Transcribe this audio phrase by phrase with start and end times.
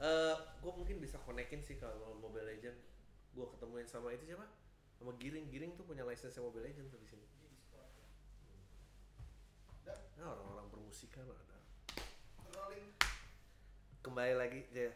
[0.00, 2.78] Eh, gue mungkin bisa konekin sih kalau Mobile Legend.
[3.36, 4.48] Gue ketemuin sama itu siapa?
[4.96, 5.52] Sama Giring.
[5.52, 7.26] Giring tuh punya license Mobile Legend tuh di sini.
[10.20, 11.56] Nah, orang-orang bermusika lah ada.
[14.04, 14.92] Kembali lagi ya.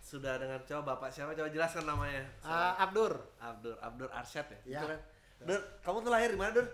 [0.00, 1.32] Sudah dengan coba Bapak siapa?
[1.32, 2.24] Coba jelaskan namanya.
[2.44, 4.60] Ah, Abdur, Abdur, Abdur Arsyad ya?
[4.64, 4.80] Iya.
[4.80, 5.00] Gitu kan?
[5.48, 6.68] Dur, kamu tuh lahir di mana, Dur?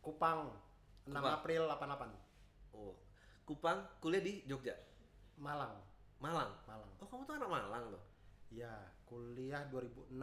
[0.00, 0.48] Kupang,
[1.04, 1.32] 6 Kupang.
[1.36, 2.08] April 88.
[2.72, 2.96] Oh.
[3.44, 4.72] Kupang, kuliah di Jogja.
[5.36, 5.76] Malang,
[6.18, 6.52] Malang.
[6.66, 6.90] Malang.
[7.02, 8.04] Oh, kamu tuh anak Malang loh.
[8.48, 8.72] Ya,
[9.04, 10.14] kuliah 2006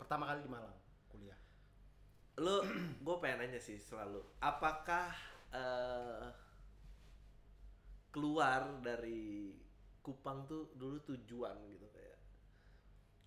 [0.00, 0.76] pertama kali di Malang
[1.10, 1.38] kuliah.
[2.38, 2.62] Lu
[3.04, 5.10] gue pengen nanya sih selalu, apakah
[5.50, 6.28] eh,
[8.14, 9.58] keluar dari
[10.00, 12.16] Kupang tuh dulu tujuan gitu kayak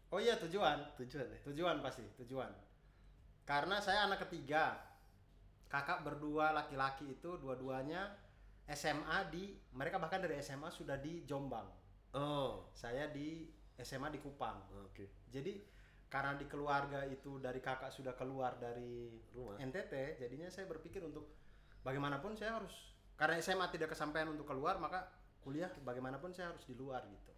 [0.10, 1.38] Oh iya tujuan, tujuan ya?
[1.46, 2.50] tujuan pasti, tujuan.
[3.46, 4.78] Karena saya anak ketiga.
[5.70, 8.14] Kakak berdua laki-laki itu dua-duanya
[8.72, 11.68] SMA di mereka bahkan dari SMA sudah di Jombang.
[12.16, 14.64] Oh, Saya di SMA di Kupang.
[14.86, 15.28] oke.
[15.34, 15.60] Jadi
[16.08, 19.58] karena di keluarga itu dari kakak sudah keluar dari Rumah.
[19.58, 21.26] NTT, jadinya saya berpikir untuk
[21.82, 25.10] bagaimanapun saya harus karena SMA tidak kesampaian untuk keluar, maka
[25.42, 27.34] kuliah bagaimanapun saya harus di luar gitu.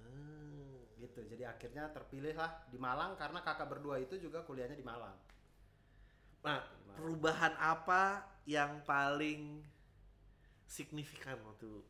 [0.00, 0.80] Ah.
[0.96, 1.20] Gitu.
[1.28, 5.16] Jadi akhirnya terpilihlah di Malang karena kakak berdua itu juga kuliahnya di Malang.
[6.44, 6.60] Nah,
[6.96, 9.64] perubahan apa yang paling
[10.66, 11.82] signifikan waktu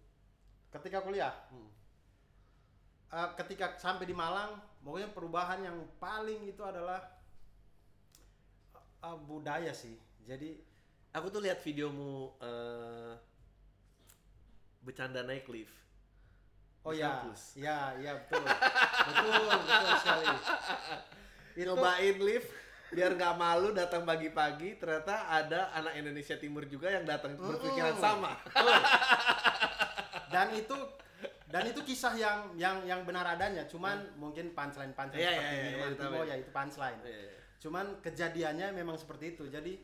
[0.74, 1.70] Ketika kuliah, hmm.
[3.14, 6.98] eh, ketika sampai di Malang, pokoknya perubahan yang paling itu adalah
[8.74, 9.94] eh, budaya sih.
[10.26, 10.74] Jadi
[11.14, 13.14] Aku tuh lihat videomu eh
[14.82, 15.72] bercanda naik lift.
[16.84, 17.56] Oh ya, kampus.
[17.56, 20.26] ya, ya betul, betul, betul sekali.
[21.64, 22.50] Nyobain lift
[22.94, 28.00] biar nggak malu datang pagi-pagi ternyata ada anak Indonesia Timur juga yang datang berpikiran Mm.
[28.00, 28.32] sama.
[28.40, 28.70] betul.
[30.30, 30.76] dan itu
[31.46, 35.94] dan itu kisah yang yang yang benar adanya, cuman mungkin punchline punchline seperti iya, iya,
[35.94, 36.34] tahu, Timo, iya.
[36.34, 37.00] ya itu punchline.
[37.62, 39.46] Cuman kejadiannya memang seperti itu.
[39.46, 39.78] Jadi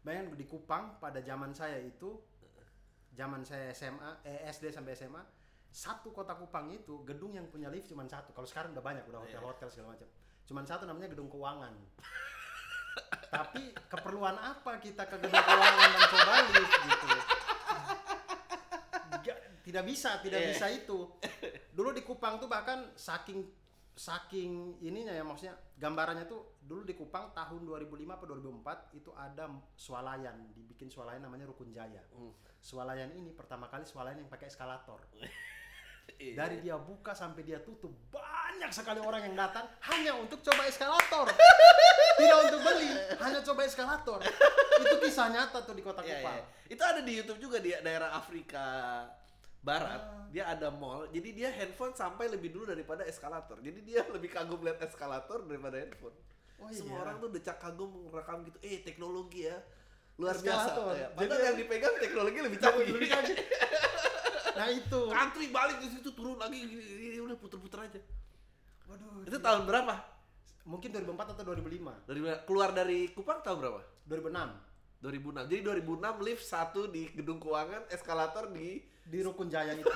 [0.00, 2.14] bayangin di Kupang pada zaman saya itu
[3.10, 5.22] zaman saya SMA, eh, SD sampai SMA,
[5.68, 8.30] satu kota Kupang itu gedung yang punya lift cuma satu.
[8.30, 9.42] Kalau sekarang udah banyak, udah Iya.
[9.42, 10.08] hotel-hotel segala macam.
[10.46, 11.72] Cuman satu namanya gedung keuangan.
[13.36, 17.06] Tapi keperluan apa kita ke gedung keuangan dan lift gitu?
[19.62, 20.48] Tidak bisa, tidak Iya.
[20.52, 20.98] bisa itu.
[21.70, 23.46] Dulu di Kupang tuh bahkan saking
[23.92, 29.52] saking ininya ya maksudnya gambarannya tuh dulu di Kupang tahun 2005 atau 2004 itu ada
[29.76, 32.00] swalayan dibikin swalayan namanya Rukun Jaya.
[32.10, 32.32] Hmm.
[32.58, 35.00] Swalayan ini pertama kali swalayan yang pakai eskalator.
[36.16, 36.34] Iya.
[36.38, 41.26] Dari dia buka sampai dia tutup banyak sekali orang yang datang hanya untuk coba eskalator.
[42.18, 44.20] Tidak untuk beli, hanya coba eskalator.
[44.78, 46.36] Itu kisah nyata tuh di kota Iya, Kupang.
[46.36, 46.44] iya.
[46.68, 48.62] Itu ada di YouTube juga di daerah Afrika
[49.58, 49.98] Barat.
[49.98, 50.22] Ah.
[50.30, 51.10] Dia ada mall.
[51.10, 53.58] Jadi dia handphone sampai lebih dulu daripada eskalator.
[53.58, 56.14] Jadi dia lebih kagum lihat eskalator daripada handphone.
[56.62, 57.02] Oh, Semua iya.
[57.02, 58.58] orang tuh decak kagum rekam gitu.
[58.62, 59.58] Eh teknologi ya
[60.14, 60.94] luar Eskalator.
[60.94, 61.02] biasa.
[61.02, 61.08] Ya.
[61.18, 62.86] Jadi- yang dipegang teknologi lebih canggih.
[62.94, 63.36] Lebih canggih.
[64.56, 65.00] Nah itu.
[65.12, 68.00] Antri balik di situ turun lagi gini, gini, udah puter-puter aja.
[68.88, 69.24] Waduh.
[69.24, 69.94] Itu tahun berapa?
[70.68, 72.06] Mungkin 2004 atau 2005.
[72.06, 73.80] Dari keluar dari Kupang tahun berapa?
[74.06, 75.50] 2006 2006.
[75.50, 79.90] Jadi 2006 lift satu di gedung keuangan, eskalator di di Rukun Jaya itu.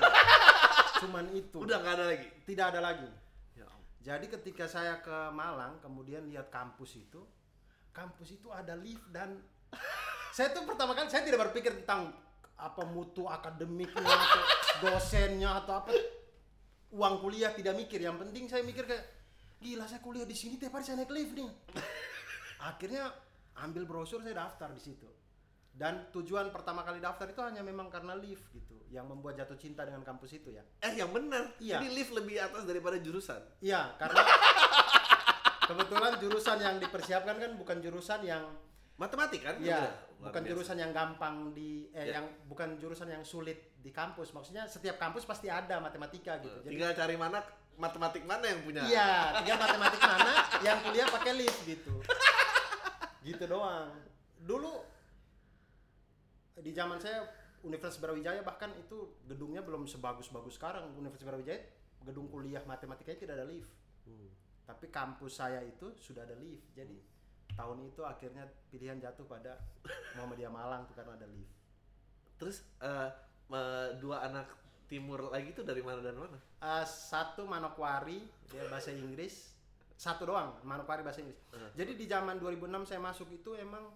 [1.07, 1.63] Cuman itu.
[1.63, 2.27] udah nggak ada lagi.
[2.43, 3.07] Tidak ada lagi.
[3.55, 3.71] Ya.
[4.03, 7.23] Jadi ketika saya ke Malang, kemudian lihat kampus itu,
[7.95, 9.39] kampus itu ada lift dan
[10.35, 12.11] saya tuh pertama kali saya tidak berpikir tentang
[12.57, 14.41] apa mutu akademiknya atau
[14.81, 15.93] dosennya atau apa
[16.93, 18.01] uang kuliah tidak mikir.
[18.01, 19.05] Yang penting saya mikir kayak
[19.61, 21.49] gila saya kuliah di sini tiap hari saya naik lift nih.
[22.65, 23.13] Akhirnya
[23.61, 25.09] ambil brosur saya daftar di situ.
[25.77, 29.85] Dan tujuan pertama kali daftar itu hanya memang karena lift gitu, yang membuat jatuh cinta
[29.85, 30.65] dengan kampus itu ya.
[30.81, 31.53] Eh yang benar.
[31.61, 31.77] Iya.
[31.77, 33.37] Jadi lift lebih atas daripada jurusan.
[33.61, 34.25] Iya, karena
[35.69, 38.41] kebetulan jurusan yang dipersiapkan kan bukan jurusan yang
[38.97, 39.55] Matematik kan?
[39.61, 40.49] ya, Udah, luar bukan biasa.
[40.51, 42.13] jurusan yang gampang di eh Ya.
[42.17, 44.33] yang bukan jurusan yang sulit di kampus.
[44.33, 46.57] Maksudnya setiap kampus pasti ada matematika gitu.
[46.65, 47.37] Jadi Tinggal cari mana
[47.77, 48.81] matematik mana yang punya.
[48.83, 51.93] iya, tinggal matematik mana yang kuliah pakai lift gitu.
[53.27, 53.93] gitu doang.
[54.39, 54.73] Dulu
[56.57, 57.21] di zaman saya
[57.61, 60.89] Universitas Brawijaya bahkan itu gedungnya belum sebagus-bagus sekarang.
[60.97, 61.61] Universitas Brawijaya
[62.01, 63.69] gedung kuliah matematikanya tidak ada lift.
[64.09, 64.33] Hmm.
[64.65, 66.65] Tapi kampus saya itu sudah ada lift.
[66.73, 66.97] Jadi
[67.57, 69.57] tahun itu akhirnya pilihan jatuh pada
[70.15, 71.51] Muhammadiyah Malang tuh karena ada lift.
[72.37, 73.09] Terus eh,
[73.49, 74.47] me- dua anak
[74.85, 76.37] timur lagi tuh dari mana dan mana?
[76.37, 78.21] Eh, satu Manokwari
[78.53, 79.57] dia bahasa Inggris.
[79.97, 81.41] Satu doang Manokwari bahasa Inggris.
[81.49, 81.73] Uh.
[81.73, 83.89] Jadi di zaman 2006 saya masuk itu emang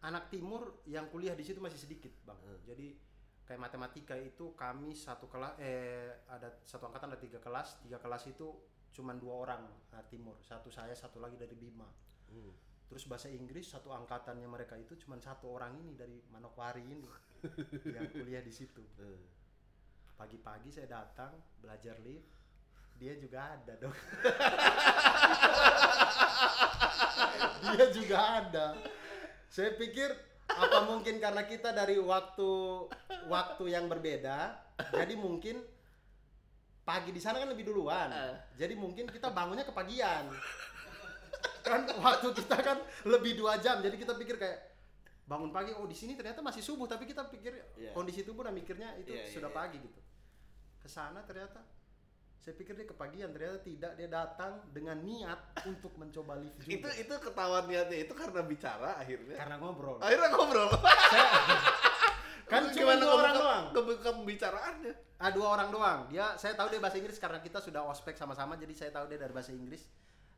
[0.00, 2.40] anak timur yang kuliah di situ masih sedikit, Bang.
[2.40, 2.56] Hmm.
[2.64, 2.96] Jadi
[3.44, 8.30] kayak matematika itu kami satu kelas eh ada satu angkatan ada tiga kelas tiga kelas
[8.30, 8.46] itu
[8.94, 11.90] cuman dua orang nah, timur satu saya satu lagi dari Bima
[12.30, 12.52] Hmm.
[12.86, 17.02] terus bahasa Inggris satu angkatannya mereka itu cuman satu orang ini dari Manokwari ini
[17.94, 19.18] yang kuliah di situ Hmm.
[20.16, 22.26] pagi-pagi saya datang belajar lift
[22.96, 23.96] dia juga ada dong
[27.72, 28.66] dia juga ada
[29.46, 30.08] saya pikir
[30.46, 32.50] apa mungkin karena kita dari waktu
[33.26, 34.58] waktu yang berbeda
[34.90, 35.62] jadi mungkin
[36.82, 38.34] pagi di sana kan lebih duluan Eh.
[38.58, 40.26] jadi mungkin kita bangunnya kepagian
[41.70, 44.58] kan waktu kita kan lebih dua jam jadi kita pikir kayak
[45.22, 47.90] bangun pagi oh di sini ternyata masih subuh tapi kita pikir Iya.
[47.92, 49.56] kondisi tubuh dan mikirnya itu Iya, iya, sudah iya.
[49.56, 50.00] pagi gitu
[50.76, 51.62] ke sana ternyata
[52.36, 56.90] saya pikir dia kepagian ternyata tidak dia datang dengan niat untuk mencoba lift Itu juga
[56.96, 59.36] itu ketahuan niatnya itu karena bicara akhirnya.
[59.36, 60.68] karena ngobrol Akhirnya ngobrol.
[62.50, 64.92] kan cuma dua orang ngebuka- doang ngebuka pembicaraannya?
[65.16, 68.56] ah dua orang doang dia saya tahu dia bahasa Inggris karena kita sudah ospek sama-sama
[68.56, 69.86] jadi saya tahu dia dari bahasa Inggris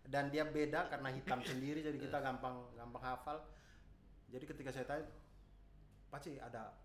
[0.06, 3.38] dan dia beda karena hitam sendiri jadi kita gampang gampang hafal.
[4.32, 5.06] Jadi ketika saya tanya
[6.12, 6.76] Paci ada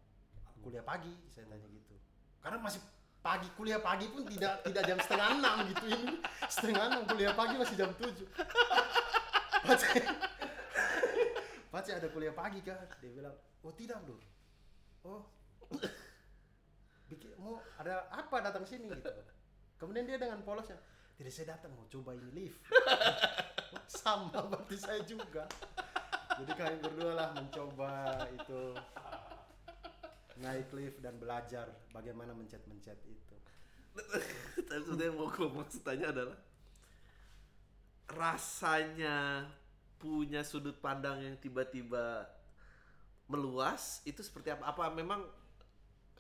[0.64, 1.12] kuliah pagi?
[1.32, 1.96] Saya tanya gitu.
[2.40, 2.80] Karena masih
[3.20, 6.16] pagi kuliah pagi pun tidak tidak jam setengah enam gitu ini.
[6.48, 8.28] Setengah enam kuliah pagi masih jam tujuh.
[9.68, 9.88] Paci
[11.68, 13.36] Paci ada kuliah pagi kan dia bilang
[13.66, 14.18] oh tidak bro.
[15.04, 15.24] Oh.
[17.12, 18.92] Bikin mau ada apa datang sini?
[18.92, 19.12] gitu.
[19.76, 20.80] Kemudian dia dengan polosnya
[21.18, 22.62] tidak saya datang mau coba ini lift
[24.02, 25.50] sama berarti saya juga
[26.38, 28.62] jadi kami berdua lah mencoba itu
[30.38, 33.36] naik lift dan belajar bagaimana mencet-mencet itu
[34.70, 36.38] Tapi yang mau gue maksud tanya adalah
[38.08, 39.50] rasanya
[39.98, 42.30] punya sudut pandang yang tiba-tiba
[43.28, 44.70] meluas itu seperti apa?
[44.72, 45.26] Apa memang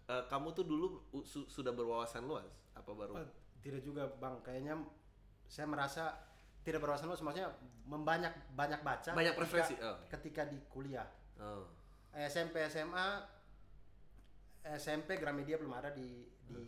[0.09, 0.88] eh, kamu tuh dulu
[1.23, 2.50] su- sudah berwawasan luas?
[2.73, 3.13] Apa baru?
[3.59, 4.36] Tidak juga bang.
[4.42, 4.74] Kayaknya
[5.48, 6.04] saya merasa
[6.62, 7.50] tidak berwawasan luas maksudnya
[7.88, 9.98] membanyak banyak baca Banyak ketika- preferensi, oh.
[10.12, 11.07] ketika di kuliah.
[11.39, 11.63] Oh.
[12.12, 13.07] SMP SMA
[14.68, 16.63] SMP Gramedia belum ada di di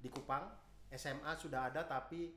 [0.00, 0.48] di Kupang.
[0.90, 2.34] SMA sudah ada tapi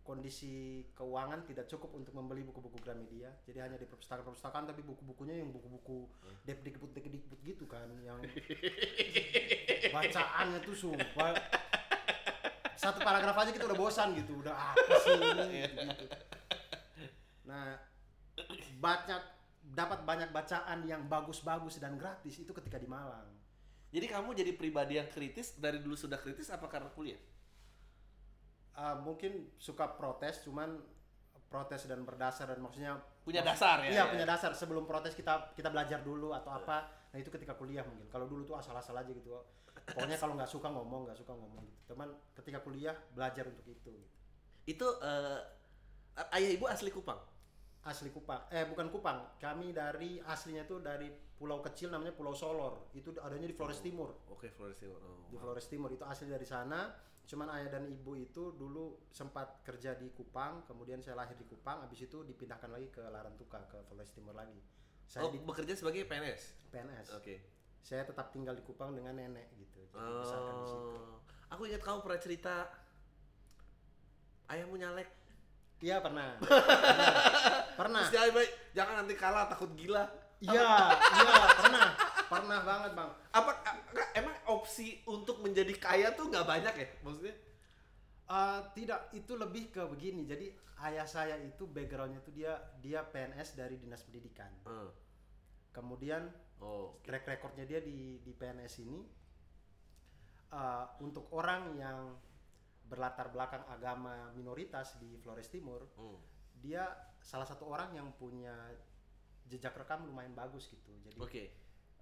[0.00, 3.28] kondisi keuangan tidak cukup untuk membeli buku-buku Gramedia.
[3.42, 6.06] Jadi hanya di perpustakaan-perpustakaan tapi buku-bukunya yang buku-buku
[6.46, 8.22] depdikbud depdikbud gitu kan yang
[9.94, 11.34] bacaannya tuh sumpah
[12.86, 15.60] satu paragraf aja kita udah bosan gitu udah apa sih ini?
[15.86, 16.04] Gitu,
[17.44, 17.78] nah
[18.76, 19.22] banyak
[19.66, 23.26] dapat banyak bacaan yang bagus-bagus dan gratis itu ketika di Malang.
[23.90, 27.18] Jadi kamu jadi pribadi yang kritis dari dulu sudah kritis apa karena kuliah?
[28.72, 30.76] Ah, mungkin suka protes cuman
[31.46, 34.10] protes dan berdasar dan maksudnya Punya maksud- dasar ya, iya ya.
[34.10, 34.52] punya dasar.
[34.52, 38.04] Sebelum protes kita kita belajar dulu atau apa nah itu ketika kuliah mungkin.
[38.06, 39.32] Kalau dulu tuh asal-asal aja gitu
[39.86, 43.88] pokoknya kalau nggak suka ngomong nggak suka ngomong gitu teman ketika kuliah belajar untuk itu
[43.94, 44.08] gitu.
[44.66, 45.40] Itu eh,
[46.34, 47.18] ayah ibu asli Kupang.
[47.86, 51.06] asli Kupang eh bukan Kupang kami dari aslinya tuh dari
[51.38, 54.98] pulau kecil namanya Pulau Solor itu adanya di Flores Timur Oke, Flores Timur.
[54.98, 55.38] Oh, di.
[55.38, 56.90] Flores Timur itu asli dari sana
[57.22, 61.86] cuman ayah dan ibu itu dulu sempat kerja di Kupang kemudian saya lahir di Kupang
[61.86, 64.58] habis itu dipindahkan lagi ke Larantuka ke Flores Timur lagi
[65.06, 66.74] saya Oh, di bekerja sebagai PNS.
[66.74, 67.38] PNS Oke.
[67.86, 71.78] Saya tetap tinggal di Kupang dengan nenek gitu jadi dibesarkan di situ Oh, aku ingat
[71.80, 72.54] kamu pernah cerita
[74.48, 75.06] ayahmu nyalek.
[75.78, 76.66] iya pernah pernah,
[77.78, 78.02] pernah.
[78.02, 80.02] Terus dia bilang, jangan nanti kalah takut gila.
[80.42, 81.86] iya iya pernah
[82.26, 83.50] pernah banget bang Apa
[84.12, 86.88] emang opsi untuk menjadi kaya tuh nggak banyak ya?
[87.00, 87.34] Maksudnya?
[88.26, 90.26] Eh, tidak, itu lebih ke begini.
[90.26, 90.50] Jadi
[90.82, 94.50] ayah saya itu backgroundnya itu dia dia PNS dari dinas pendidikan.
[94.66, 94.90] Eh,
[95.70, 96.26] Kemudian
[96.62, 99.00] Oh, track recordnya dia di di PNS ini
[100.52, 102.16] eh, untuk orang yang
[102.86, 106.18] berlatar belakang agama minoritas di Flores Timur, hmm.
[106.62, 106.86] dia
[107.18, 108.54] salah satu orang yang punya
[109.50, 110.94] jejak rekam lumayan bagus gitu.
[111.02, 111.44] Jadi oke.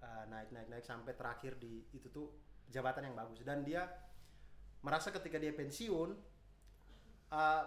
[0.01, 2.29] uh, naik naik naik sampai terakhir di itu tuh
[2.69, 3.85] jabatan yang bagus dan dia
[4.81, 6.13] merasa ketika dia pensiun
[7.33, 7.63] uh,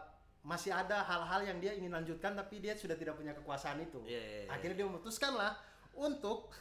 [0.47, 4.23] masih ada hal-hal yang dia ingin lanjutkan tapi dia sudah tidak punya kekuasaan itu Iya,
[4.23, 4.51] iya, iya.
[4.55, 5.59] akhirnya dia memutuskan lah
[5.99, 6.55] untuk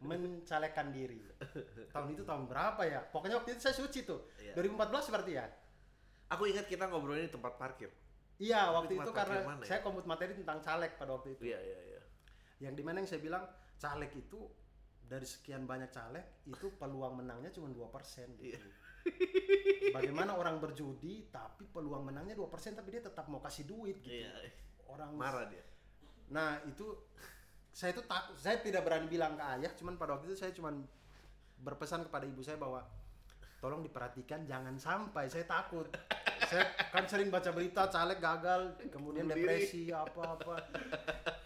[0.00, 1.18] mencalekan diri
[1.90, 4.54] tahun itu tahun berapa ya pokoknya waktu itu saya suci tuh Iya.
[4.54, 5.46] 2014 berarti ya
[6.30, 7.92] Aku ingat kita ngobrolin di tempat parkir.
[8.38, 9.68] iya waktu itu karena mana ya?
[9.68, 12.00] saya komut materi tentang caleg pada waktu itu Iya, iya, iya.
[12.62, 13.44] yang di mana yang saya bilang
[13.76, 14.40] caleg itu
[15.02, 17.84] dari sekian banyak caleg itu peluang menangnya cuma 2%
[18.40, 18.56] gitu.
[18.56, 19.92] Iya.
[19.92, 24.24] Bagaimana orang berjudi tapi peluang menangnya 2% tapi dia tetap mau kasih duit gitu.
[24.24, 24.32] Iya.
[24.88, 25.60] Orang Marah dia.
[26.32, 26.86] Nah, itu
[27.72, 30.84] saya itu takut saya tidak berani bilang ke ayah cuman pada waktu itu saya cuman
[31.64, 32.84] berpesan kepada ibu saya bahwa
[33.62, 35.86] tolong diperhatikan jangan sampai saya takut.
[36.50, 40.54] Saya kan sering baca berita caleg gagal kemudian depresi apa apa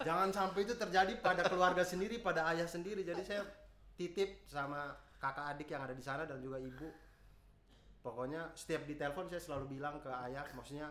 [0.00, 3.04] jangan sampai itu terjadi pada keluarga sendiri pada ayah sendiri.
[3.04, 3.44] Jadi saya
[4.00, 6.88] titip sama kakak adik yang ada di sana dan juga ibu.
[8.00, 10.88] Pokoknya setiap di telepon saya selalu bilang ke ayah maksudnya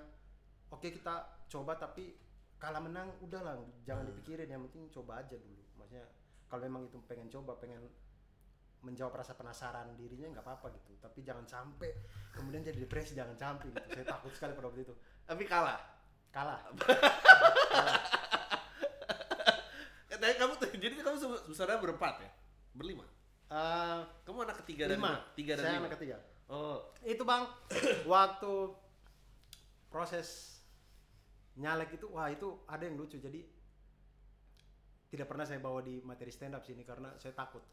[0.69, 2.13] oke kita coba tapi
[2.57, 6.05] kalah menang udahlah jangan dipikirin yang penting coba aja dulu maksudnya
[6.45, 7.83] kalau memang itu pengen coba pengen
[8.79, 11.89] menjawab rasa penasaran dirinya nggak apa-apa gitu tapi jangan sampai
[12.31, 14.93] kemudian jadi depresi jangan sampai gitu saya takut sekali pada waktu itu
[15.23, 15.79] Tapi kalah.
[16.29, 16.61] kalah
[20.07, 21.15] Eh, Tadi kamu tuh, jadi kamu
[21.49, 22.31] sebenarnya berempat ya?
[22.71, 23.03] Berlima.
[23.45, 25.33] Eh, Kamu anak ketiga dan lima lima.
[25.33, 25.81] Tiga dan saya lima.
[25.83, 27.43] anak ketiga Oh, itu bang
[28.05, 28.53] waktu
[29.87, 30.54] proses
[31.55, 33.41] nyalek itu wah itu ada yang lucu jadi
[35.07, 37.63] tidak pernah saya bawa di materi stand up sini karena saya takut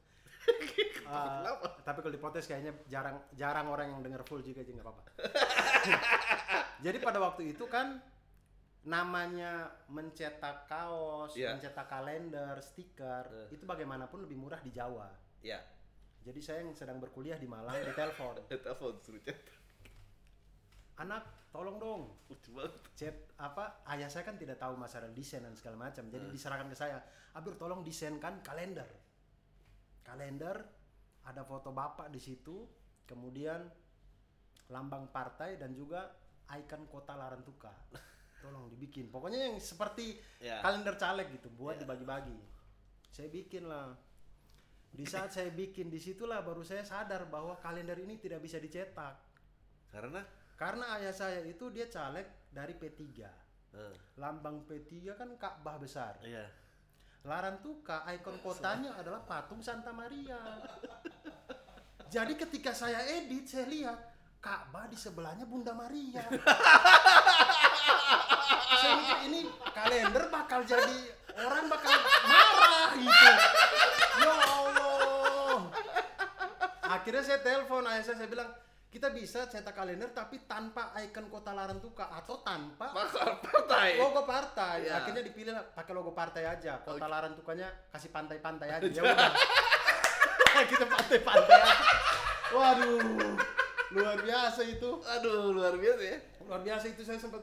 [1.03, 1.45] Eh,
[1.83, 5.03] tapi kalau diprotes kayaknya jarang jarang orang yang dengar full juga jadi nggak apa-apa
[6.87, 7.99] jadi pada waktu itu kan
[8.83, 11.55] namanya mencetak kaos Iya.
[11.55, 13.55] mencetak kalender stiker Eh.
[13.55, 15.11] itu bagaimanapun lebih murah di Jawa
[15.43, 15.59] ya.
[16.23, 19.37] jadi saya yang sedang berkuliah di Malang ditelepon Telepon suruh chat.
[21.01, 22.03] Anak tolong dong.
[22.97, 26.09] Chat apa ayah saya kan tidak tahu masalah desain dan segala macam.
[26.09, 26.99] Jadi diserahkan ke saya.
[27.37, 28.89] Abir tolong desainkan kalender.
[30.03, 30.57] Kalender
[31.29, 32.69] ada foto bapak di situ.
[33.07, 33.61] Kemudian
[34.73, 36.09] lambang partai dan juga
[36.49, 37.73] ikon kota Larantuka.
[38.43, 39.13] Tolong dibikin.
[39.13, 40.59] Pokoknya yang seperti Ya.
[40.65, 42.35] kalender caleg gitu buat dibagi-bagi.
[43.13, 43.95] Saya bikin lah.
[44.93, 49.17] Di saat saya bikin di situlah baru saya sadar bahwa kalender ini tidak bisa dicetak.
[49.89, 50.21] Karena
[50.63, 52.23] karena ayah saya itu dia caleg
[52.55, 53.03] dari P3
[53.75, 56.23] eh, lambang P3 kan Ka'bah besar.
[56.23, 56.47] Iya.
[57.27, 60.39] Larantuka ikon kotanya adalah patung Santa Maria.
[62.15, 63.99] Jadi ketika saya edit saya lihat
[64.39, 66.31] Ka'bah di sebelahnya Bunda Maria.
[68.79, 69.41] Saya mikir ini
[69.75, 70.99] kalender bakal jadi
[71.43, 71.91] orang bakal
[72.27, 73.31] marah gitu.
[74.23, 75.59] Ya Allah.
[76.87, 78.51] Akhirnya saya telepon ayah saya saya bilang
[78.93, 83.97] kita bisa cetak kalender tapi tanpa ikon kota Larantuka atau tanpa Maka partai.
[83.97, 84.85] logo partai.
[84.85, 85.01] Ya.
[85.01, 86.77] akhirnya dipilih pakai logo partai aja.
[86.85, 88.85] Kota Larantukanya kasih pantai-pantai aja.
[88.93, 89.33] Ya udah.
[90.69, 91.85] Kita pantai-pantai aja.
[92.53, 93.33] Waduh
[93.97, 94.91] luar biasa itu.
[95.09, 96.19] Aduh, luar biasa ya.
[96.45, 97.41] luar biasa itu saya sempat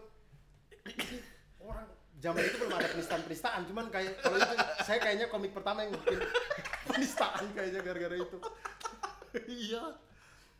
[1.66, 1.90] orang
[2.22, 6.22] zaman itu belum ada penistaan-penistaan cuman kayak kalau itu saya kayaknya komik pertama yang bikin
[6.94, 8.38] penistaan kayaknya gara-gara itu.
[9.50, 10.09] Iya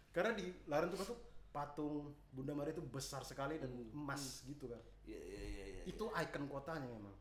[0.10, 5.18] karena di Larantuka tuh patung Bunda Maria itu besar sekali dan emas gitu kan Iya,
[5.18, 5.84] iya, iya, iya.
[5.86, 7.16] itu ikon kotanya memang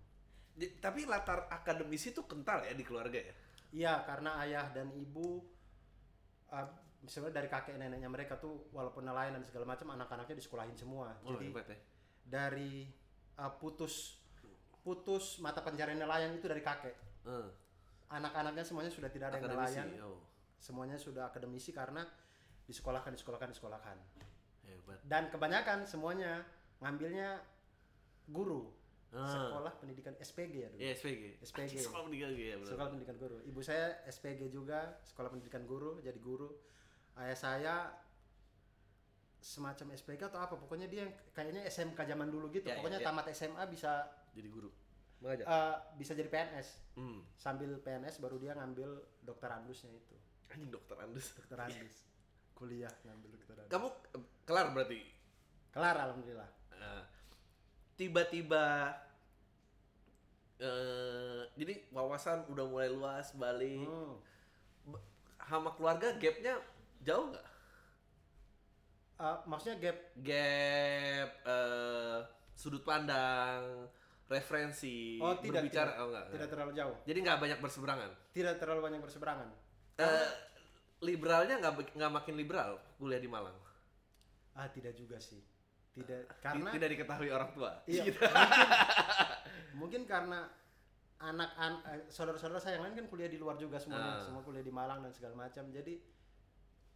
[0.53, 3.35] Di- Tapi latar akademis itu kental ya di keluarga ya?
[3.71, 5.39] Iya, karena ayah dan ibu
[6.51, 6.67] uh,
[7.07, 11.15] sebenarnya dari kakek neneknya mereka tuh walaupun nelayan dan segala macam anak-anaknya disekolahin semua.
[11.23, 11.79] Oh, Jadi hebat ya.
[12.27, 12.91] dari
[13.39, 14.19] uh, putus
[14.83, 16.97] putus mata pencarian nelayan itu dari kakek.
[17.23, 17.49] Eh,
[18.09, 19.77] Anak-anaknya semuanya sudah tidak ada yang akademisi.
[19.79, 20.21] nelayan, Oh,
[20.59, 22.03] semuanya sudah akademisi karena
[22.69, 23.97] disekolahkan, disekolahkan, disekolahkan.
[24.69, 25.01] hebat.
[25.09, 26.45] Dan kebanyakan semuanya
[26.85, 27.41] ngambilnya
[28.29, 28.69] guru.
[29.09, 29.25] Ah.
[29.25, 30.81] Sekolah pendidikan SPG ya dulu.
[30.85, 31.23] Iya, SPG.
[31.41, 31.73] SPG.
[31.89, 32.69] Sekolah pendidikan ya, benar.
[32.69, 33.37] Sekolah Pendidikan Guru.
[33.41, 36.53] Ibu saya SPG juga, Sekolah Pendidikan Guru, jadi guru.
[37.17, 37.75] Ayah saya
[39.41, 42.69] semacam SPG atau apa, pokoknya dia yang kayaknya SMK zaman dulu gitu.
[42.69, 43.07] Ya, ya, pokoknya ya.
[43.09, 44.69] tamat SMA bisa Jadi guru.
[45.25, 45.45] Mengajar.
[45.49, 46.69] eh, bisa jadi PNS.
[46.95, 47.25] Hmm.
[47.35, 50.15] Sambil PNS baru dia ngambil dokter andusnya itu.
[50.53, 51.33] Anjing dokter Andus.
[51.33, 51.99] Dokter andus.
[52.59, 53.71] Kuliah ngambil dokter andus.
[53.71, 53.87] Kamu
[54.19, 55.01] eh, kelar berarti.
[55.71, 56.51] Kelar alhamdulillah.
[56.75, 57.03] Nah,
[57.95, 58.67] tiba-tiba
[60.59, 64.19] eh jadi wawasan udah mulai luas balik Hmm.
[65.39, 66.59] Sama keluarga gapnya
[67.01, 67.47] jauh nggak
[69.19, 72.19] Eh, maksudnya gap gap eh
[72.55, 73.87] sudut pandang
[74.31, 75.99] referensi Oh, tidak, berbicara tidak.
[75.99, 76.97] oh enggak, tidak terlalu jauh.
[77.03, 79.49] jadi nggak banyak berseberangan Tidak terlalu banyak berseberangan.
[79.99, 80.31] Eh,
[81.01, 83.55] liberalnya nggak nggak makin liberal kuliah di Malang
[84.53, 85.39] Ah, tidak juga sih.
[85.95, 88.19] Tidak Ti- karena tidak diketahui orang tua Iya, Gitu.
[88.19, 88.69] mungkin,
[89.79, 90.51] mungkin karena
[91.19, 94.23] anak an, eh, saudara-saudara saya yang lain kan kuliah di luar juga semuanya, Ah.
[94.23, 95.67] semua kuliah di Malang dan segala macam.
[95.69, 95.95] Jadi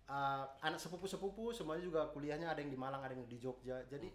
[0.03, 3.87] eh, anak sepupu-sepupu semuanya juga kuliahnya ada yang di Malang, ada yang di Jogja.
[3.87, 4.11] Jadi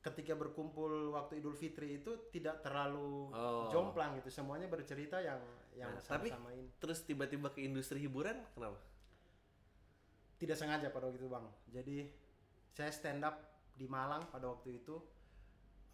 [0.00, 3.68] ketika berkumpul waktu Idul Fitri itu tidak terlalu Oh.
[3.68, 4.32] jomplang gitu.
[4.32, 5.36] Semuanya bercerita yang
[5.76, 6.64] yang Nah, tapi- sama-samain.
[6.76, 8.80] terus tiba-tiba ke industri hiburan kenapa
[10.34, 11.48] Tidak sengaja pada waktu itu, Bang.
[11.66, 12.12] Jadi
[12.70, 13.40] saya stand up
[13.72, 15.00] di Malang pada waktu itu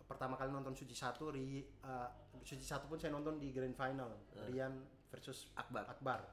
[0.03, 2.09] pertama kali nonton Suci satu ri eh,
[2.41, 4.11] Suci satu pun saya nonton di grand final
[4.45, 6.27] Rian versus Akbar Akbar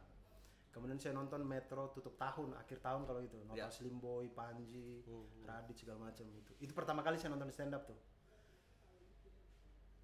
[0.70, 3.70] kemudian saya nonton Metro tutup tahun akhir tahun kalau itu nonton Ya.
[3.70, 5.26] Slim Boy Panji Hmm.
[5.44, 7.98] Radit segala macam itu itu pertama kali saya nonton stand up tuh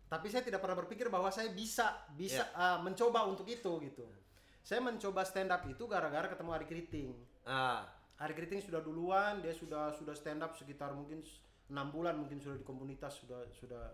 [0.05, 2.55] tapi saya tidak pernah berpikir bahwa saya bisa bisa Ya.
[2.55, 4.05] ah, mencoba untuk itu gitu
[4.61, 7.09] saya mencoba stand up itu gara-gara ketemu Ari Kriting
[7.45, 7.85] Ah,
[8.17, 11.21] Ari Kriting sudah duluan dia sudah sudah stand up sekitar mungkin
[11.65, 13.93] enam bulan mungkin sudah di komunitas sudah sudah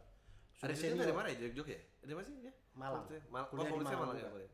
[0.52, 1.04] sini senior.
[1.04, 1.36] dari mana ya?
[1.42, 1.84] Jogja Jogja ya?
[2.04, 2.54] Dari mana sih dia?
[2.72, 3.02] Malang.
[3.04, 4.50] Maksudnya, Mal Kuliah di oh, kuliahnya Malang Malang ya.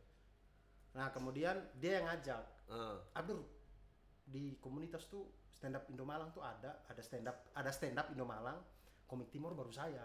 [0.93, 2.97] Nah kemudian dia yang ngajak, Ah.
[3.13, 3.43] Abdur
[4.25, 8.07] di komunitas tuh stand up Indo Malang tuh ada, ada stand up, ada stand up
[8.09, 8.59] Indo Malang,
[9.05, 10.03] komik Timur baru saya.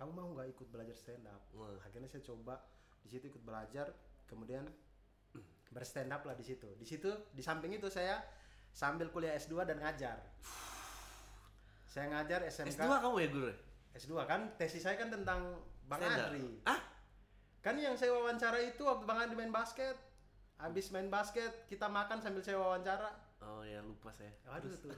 [0.00, 1.44] Kamu mau nggak ikut belajar stand up?
[1.52, 1.76] Wah.
[1.84, 2.56] Akhirnya saya coba
[3.04, 3.92] di situ ikut belajar,
[4.24, 4.64] kemudian
[5.76, 6.72] berstand up lah di situ.
[6.80, 8.24] Di situ di samping itu saya
[8.72, 10.16] sambil kuliah S2 dan ngajar.
[11.84, 13.52] Saya ngajar SMK S2 kamu ya guru?
[13.92, 16.26] S2 kan tesis saya kan tentang Bang Stand up.
[16.32, 16.48] Adri.
[16.64, 16.80] Ah,
[17.60, 19.92] Kan yang saya wawancara itu waktu Bang Andi main basket.
[20.56, 23.08] Habis main basket, kita makan sambil saya wawancara.
[23.40, 24.32] Oh ya lupa saya.
[24.48, 24.90] Aduh tuh.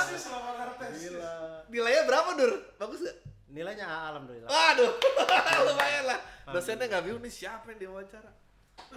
[0.00, 1.10] Tesis lah bakar tesis.
[1.10, 1.32] Gila.
[1.70, 2.52] Nilainya berapa, Dur?
[2.76, 3.16] Bagus gak?
[3.50, 4.46] Nilainya A, alhamdulillah.
[4.46, 4.92] Waduh,
[5.68, 6.18] lumayan lah.
[6.50, 8.30] Dosennya nggak bingung nih siapa yang diwawancara.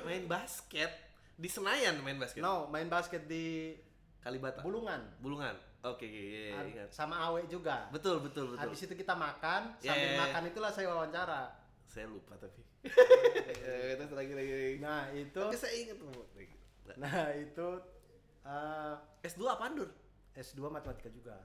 [0.05, 0.91] Main basket
[1.34, 2.39] di Senayan main basket.
[2.39, 3.74] No, main basket di
[4.22, 4.62] Kalibata.
[4.62, 5.01] Bulungan.
[5.20, 5.58] Bulungan.
[5.84, 6.89] Oke, iya, iya, Hab- ingat.
[6.96, 7.91] Sama Awe juga.
[7.91, 8.62] Betul, betul, betul.
[8.63, 10.20] Habis itu kita makan, Ya, sambil ya, ya.
[10.24, 11.41] makan itulah saya wawancara.
[11.91, 12.63] Saya lupa tapi.
[14.00, 14.79] Terus.
[14.79, 16.24] Nah, itu Oke, saya ingat tuh.
[16.96, 17.68] Nah itu
[18.44, 19.90] eh, S2 apaan, Dur?
[20.34, 21.38] S2 matematika juga.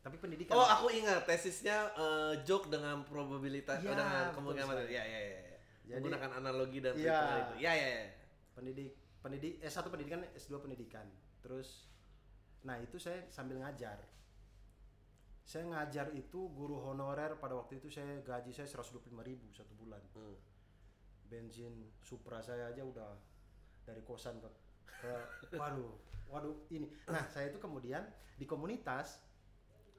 [0.00, 0.56] Tapi pendidikan.
[0.56, 4.92] Oh, aku ingat tesisnya eh, joke dengan probabilitas Iya, dengan betul kemungkinan matematika.
[4.92, 5.40] Iya, iya, iya.
[5.80, 7.54] Jadi- Menggunakan analogi dan perhitungan itu.
[7.60, 8.04] Iya, iya, iya.
[8.50, 11.06] pendidik pendidik S1 pendidikan S2 pendidikan
[11.40, 11.88] terus
[12.60, 13.96] nah itu saya sambil ngajar
[15.42, 20.00] saya ngajar itu guru honorer pada waktu itu saya gaji saya 125 ribu satu bulan
[20.12, 20.36] Hmm.
[21.26, 23.16] bensin Supra saya aja udah
[23.90, 24.48] dari kosan ke,
[25.02, 25.12] ke
[25.54, 25.92] waduh
[26.26, 28.06] waduh ini nah saya itu kemudian
[28.38, 29.18] di komunitas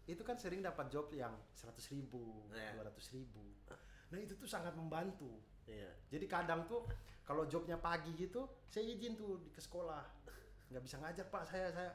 [0.07, 2.79] itu kan sering dapat job yang 100 ribu Iya.
[2.79, 3.43] 200 ribu
[4.09, 5.29] nah itu tuh sangat membantu
[5.67, 5.91] Iya.
[6.09, 6.87] jadi kadang tuh
[7.21, 10.03] kalau jobnya pagi gitu, saya izin tuh di- ke sekolah.
[10.67, 11.91] Nggak bisa ngajar pak, saya saya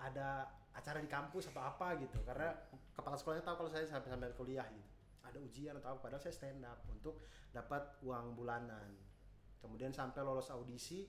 [0.00, 2.18] ada acara di kampus atau apa gitu.
[2.26, 2.50] Karena
[2.90, 4.88] kepala sekolahnya tahu kalau saya sampai sampai kuliah gitu.
[5.22, 7.22] Ada ujian atau apa, padahal saya stand up untuk
[7.54, 8.98] dapat uang bulanan.
[9.58, 11.06] Kemudian sampai lolos audisi,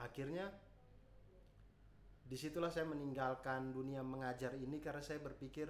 [0.00, 0.48] akhirnya
[2.24, 5.68] di situlah saya meninggalkan dunia mengajar ini karena saya berpikir,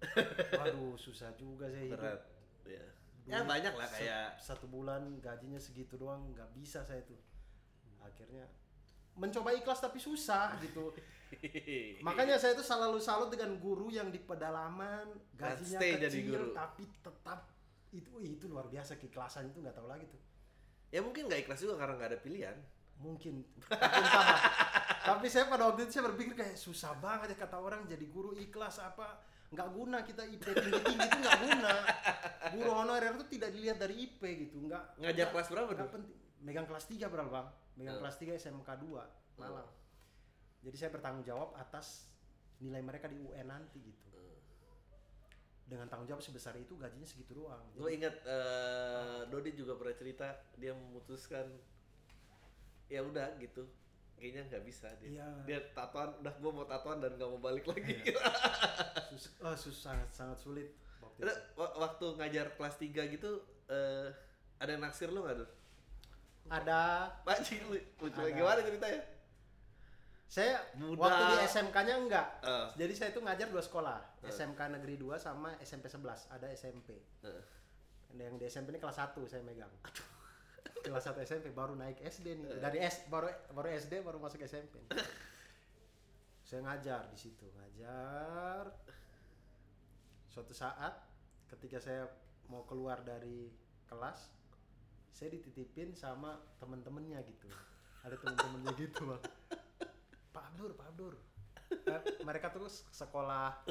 [0.60, 2.22] waduh susah juga saya hidup Berat.
[2.64, 2.86] Ya
[3.24, 7.16] Duit banyak lah kayak satu bulan gajinya segitu doang nggak bisa saya tuh
[8.04, 8.44] akhirnya
[9.16, 10.92] mencoba ikhlas tapi susah gitu
[12.06, 16.52] makanya saya tuh selalu salut dengan guru yang di pedalaman gajinya jadi kecil guru.
[16.52, 17.48] tapi tetap
[17.96, 20.20] itu itu luar biasa keikhlasan itu nggak tahu lagi tuh
[20.94, 22.56] ya mungkin nggak ikhlas juga karena nggak ada pilihan.
[22.94, 23.42] mungkin.
[25.10, 28.32] Tapi saya pada waktu itu saya berpikir kayak susah banget ya kata orang jadi guru
[28.32, 29.18] ikhlas apa
[29.50, 31.72] nggak guna kita IP tinggi tinggi itu nggak guna.
[32.54, 35.90] Guru honorer itu tidak dilihat dari IP gitu nggak Ngajar kelas berapa, Dul?
[35.90, 36.14] penting.
[36.38, 37.46] Megang kelas 3 berapa bang?
[37.74, 38.00] Megang Oh.
[38.00, 39.68] kelas 3 SMK 2 Malang
[40.62, 42.08] jadi saya bertanggung jawab atas
[42.56, 44.13] nilai mereka di UN nanti gitu
[45.64, 50.28] dengan tanggung jawab sebesar itu gajinya segitu doang Gue ingat eh, Dodi juga pernah cerita
[50.60, 51.48] dia memutuskan
[52.86, 53.64] ya udah gitu
[54.14, 55.20] kayaknya nggak bisa dia.
[55.20, 55.28] Iya.
[55.44, 57.96] Dia tatoan udah gue mau tatoan dan nggak mau balik lagi.
[59.10, 60.68] sus- oh, sus- sangat sangat sulit
[61.02, 61.32] waktu itu.
[61.56, 63.30] waktu ngajar kelas 3 gitu
[63.68, 64.08] eh
[64.60, 65.50] ada yang naksir lu nggak tuh?
[66.44, 67.40] ada Pak
[67.72, 69.00] lucu gimana ceritanya?
[70.26, 70.98] Saya Muda.
[71.00, 72.66] waktu di SMK-nya enggak Eh.
[72.76, 74.28] jadi saya itu ngajar dua sekolah Eh.
[74.28, 77.42] SMK Negeri 2 sama SMP 11 ada SMP Eh.
[78.14, 79.70] yang di SMP ini kelas 1 saya megang
[80.84, 82.60] kelas 1 SMP baru naik SD nih Eh.
[82.60, 84.90] dari S baru baru SD baru masuk SMP nih.
[86.44, 88.68] saya ngajar di situ ngajar
[90.26, 90.92] suatu saat
[91.48, 92.04] ketika saya
[92.44, 93.48] mau keluar dari
[93.86, 94.28] kelas
[95.08, 97.46] saya dititipin sama temen-temennya gitu
[98.02, 99.22] ada temen-temennya gitu bang
[100.34, 101.14] Pak Abdur Pak Abdur.
[101.70, 103.62] Eh, mereka terus sekolah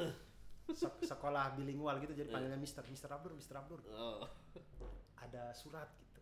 [0.72, 3.84] se- sekolah bilingual gitu jadi panggilnya Mister Mister Abdur Mister Abdur.
[3.92, 4.24] Oh.
[5.20, 6.20] ada surat gitu.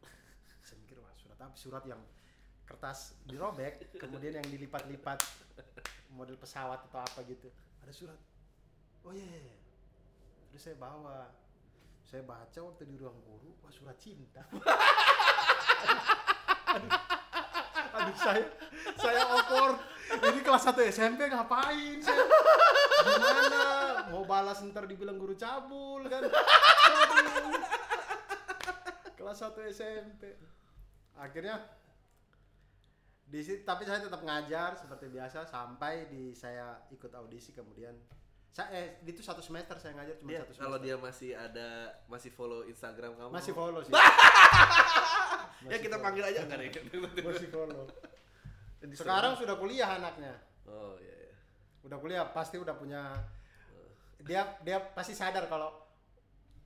[0.61, 1.53] Saya mikir wah surat apa?
[1.53, 2.01] Surat yang
[2.65, 5.19] kertas dirobek kemudian yang dilipat-lipat
[6.13, 7.49] model pesawat atau apa gitu.
[7.85, 8.19] Ada surat.
[9.01, 9.57] Oh iya iya, iya.
[10.49, 11.29] terus saya bawa.
[12.01, 14.43] Saya baca waktu di ruang guru wah surat cinta.
[15.81, 17.10] Aduh, aduh
[18.17, 18.45] saya
[18.97, 19.77] saya awkward
[20.11, 22.23] ini kelas 1 SMP ngapain saya
[23.01, 23.63] gimana?
[24.11, 26.27] Mau balas ntar dibilang guru cabul kan?
[29.15, 30.35] Kelas 1 SMP
[31.15, 31.61] akhirnya
[33.31, 37.95] di tapi saya tetap ngajar seperti biasa sampai di saya ikut audisi kemudian
[38.51, 41.67] saya eh itu satu semester saya ngajar cuma Dia, satu semester kalau dia masih ada
[42.11, 44.03] masih follow Instagram kamu masih follow sih ya
[45.71, 46.03] Masih kita follow.
[46.03, 46.69] panggil aja enggak deh
[47.31, 47.83] masih follow
[48.91, 50.35] sekarang sudah kuliah anaknya
[50.67, 51.33] oh iya, iya.
[51.87, 53.15] udah kuliah pasti udah punya
[54.21, 55.71] dia dia pasti sadar kalau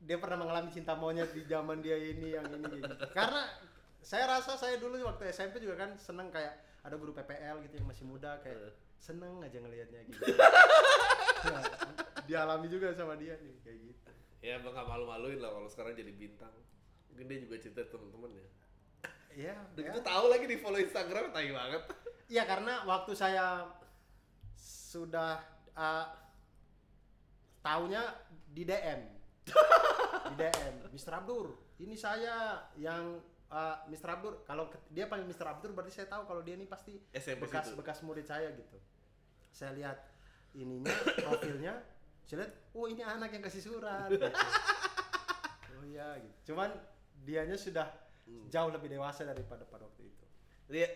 [0.01, 2.95] dia pernah mengalami cinta monyet di zaman dia ini yang ini gitu.
[3.13, 3.45] karena
[4.01, 7.87] saya rasa saya dulu waktu SMP juga kan seneng kayak ada guru PPL gitu yang
[7.89, 8.73] masih muda kayak Eh.
[9.01, 10.17] seneng aja ngelihatnya gitu
[12.29, 16.53] dialami juga sama dia nih kayak gitu ya nggak malu-maluin lah kalau sekarang jadi bintang
[17.10, 18.47] mungkin dia juga cerita temen-temen ya
[19.36, 19.88] Iya, udah ya.
[19.91, 21.84] gitu tahu lagi di follow Instagram tai banget
[22.25, 23.69] Iya karena waktu saya
[24.58, 25.38] sudah
[25.77, 26.05] uh,
[27.62, 28.01] taunya
[28.49, 29.01] di DM,
[30.31, 31.21] di DM, Mr.
[31.21, 33.21] Abdur, ini saya yang
[33.53, 34.10] uh, Mr.
[34.17, 34.41] Abdur.
[34.47, 35.45] Kalau dia panggil Mr.
[35.53, 37.77] Abdur berarti saya tahu kalau dia ini pasti SMP bekas situ.
[37.77, 38.77] bekas murid saya gitu.
[39.53, 39.97] Saya lihat
[40.55, 40.89] ininya
[41.25, 41.73] profilnya,
[42.23, 44.07] saya lihat, oh ini anak yang kasih surat.
[44.07, 44.25] gitu.
[45.75, 46.53] Oh iya gitu.
[46.53, 46.71] Cuman
[47.21, 47.87] dianya sudah
[48.25, 48.49] Hmm.
[48.49, 50.25] jauh lebih dewasa daripada pada waktu itu.
[50.65, 50.89] dia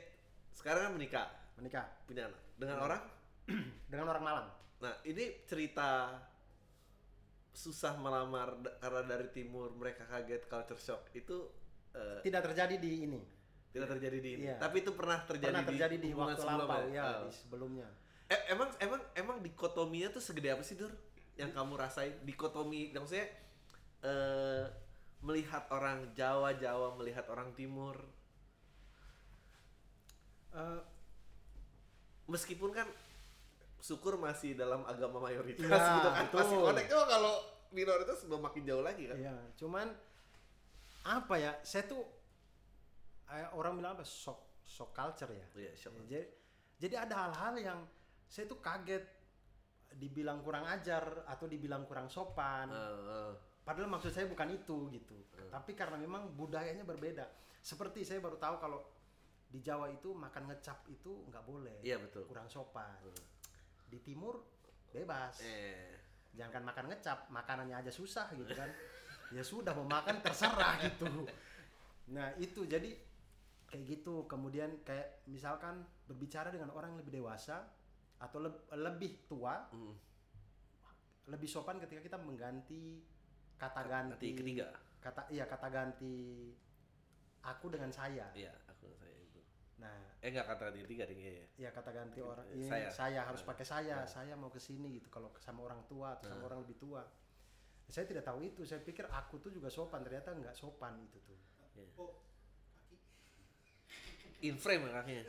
[0.50, 3.02] sekarang kan menikah Menikah punya anak dengan orang
[3.94, 4.48] dengan orang Malang.
[4.82, 6.10] nah ini cerita
[7.52, 11.54] susah melamar karena dari timur mereka kaget culture shock itu
[11.92, 13.22] eh, tidak terjadi di ini
[13.70, 14.58] tidak terjadi di ini Iya.
[14.58, 17.22] tapi itu pernah terjadi pernah terjadi di, hubungan waktu lampau ya Oh.
[17.22, 17.88] di sebelumnya
[18.30, 20.94] Eh, emang emang emang dikotominya tuh segede apa sih Dur?
[21.34, 23.26] Yang kamu rasain dikotomi, maksudnya
[24.02, 24.64] eh
[25.20, 27.98] melihat orang Jawa Jawa melihat orang Timur,
[30.50, 30.82] Eh,
[32.26, 32.90] meskipun kan
[33.80, 36.40] syukur masih dalam agama mayoritas Iya, gitu kan betul.
[36.42, 37.34] masih connect Cuma kalau
[37.70, 39.16] minoritas sudah makin jauh lagi kan.
[39.16, 39.88] iya cuman
[41.06, 42.02] apa ya saya tuh
[43.30, 45.94] eh, orang bilang apa shock shock culture ya Iya, shock.
[46.10, 46.26] jadi
[46.82, 47.80] jadi ada hal-hal yang
[48.30, 49.04] saya tuh kaget.
[49.90, 52.70] Dibilang kurang ajar atau dibilang kurang sopan.
[52.70, 53.32] Eh, eh.
[53.66, 55.18] padahal maksud saya bukan itu gitu.
[55.50, 57.26] Tapi karena memang budayanya berbeda.
[57.60, 58.80] Seperti saya baru tahu kalau
[59.50, 61.82] di Jawa itu makan ngecap itu nggak boleh.
[61.82, 62.30] Iya betul.
[62.30, 63.02] kurang sopan.
[63.90, 64.46] Di timur
[64.94, 65.42] bebas.
[65.42, 65.98] Eh,
[66.38, 68.70] jangan makan ngecap makanannya aja susah gitu kan.
[69.30, 71.06] Ya sudah mau makan terserah gitu.
[72.10, 72.66] Nah itu.
[72.66, 72.98] Jadi
[73.70, 74.26] kayak gitu.
[74.26, 77.62] Kemudian kayak misalkan berbicara dengan orang yang lebih dewasa
[78.20, 79.96] atau leb- lebih tua mm.
[81.30, 83.00] lebih sopan ketika kita mengganti
[83.56, 84.68] kata Nanti ganti ketiga.
[85.00, 86.52] kata iya kata ganti
[87.40, 89.40] aku dengan saya Iya, aku saya itu.
[89.80, 91.48] nah Eh enggak kata di tiga ding ya.
[91.56, 92.92] ya kata ganti orang ini saya.
[92.92, 94.08] saya, harus Eh, pakai saya eh.
[94.08, 96.48] saya mau ke sini gitu kalau sama orang tua atau sama Eh.
[96.52, 97.04] orang lebih tua
[97.90, 101.40] saya tidak tahu itu saya pikir aku tuh juga sopan ternyata nggak sopan itu tuh
[104.40, 105.24] In frame ya kakinya.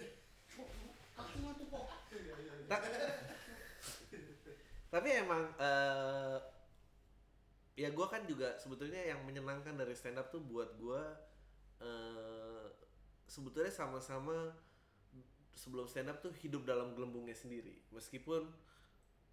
[2.68, 2.83] Ta-
[4.90, 6.38] Tapi emang eh
[7.78, 11.02] ya gue kan juga sebetulnya yang menyenangkan dari stand up tuh buat gue
[11.80, 12.66] eh
[13.24, 14.52] sebetulnya sama-sama
[15.54, 18.50] sebelum stand up tuh hidup dalam gelembungnya sendiri meskipun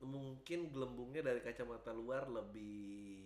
[0.05, 3.25] mungkin gelembungnya dari kacamata luar lebih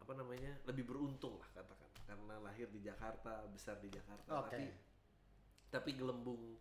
[0.00, 4.54] apa namanya lebih beruntung lah katakan karena lahir di Jakarta besar di Jakarta Oke.
[4.56, 4.64] tapi
[5.68, 6.56] tapi gelembung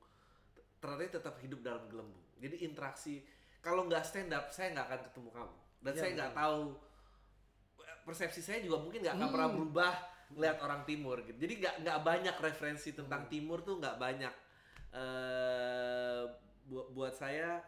[0.86, 2.21] ternyata tetap hidup dalam gelembung.
[2.38, 3.26] Jadi interaksi
[3.58, 5.56] kalau nggak stand up saya nggak akan ketemu kamu.
[5.82, 6.62] Dan Iya, saya nggak tahu
[8.06, 9.58] persepsi saya juga mungkin nggak akan pernah Hmm.
[9.58, 9.93] berubah
[10.38, 11.38] ngeliat orang timur gitu.
[11.41, 13.32] Jadi nggak nggak banyak referensi tentang Hmm.
[13.34, 14.34] timur tuh nggak banyak.
[14.93, 16.24] Eh
[16.65, 17.62] buat buat saya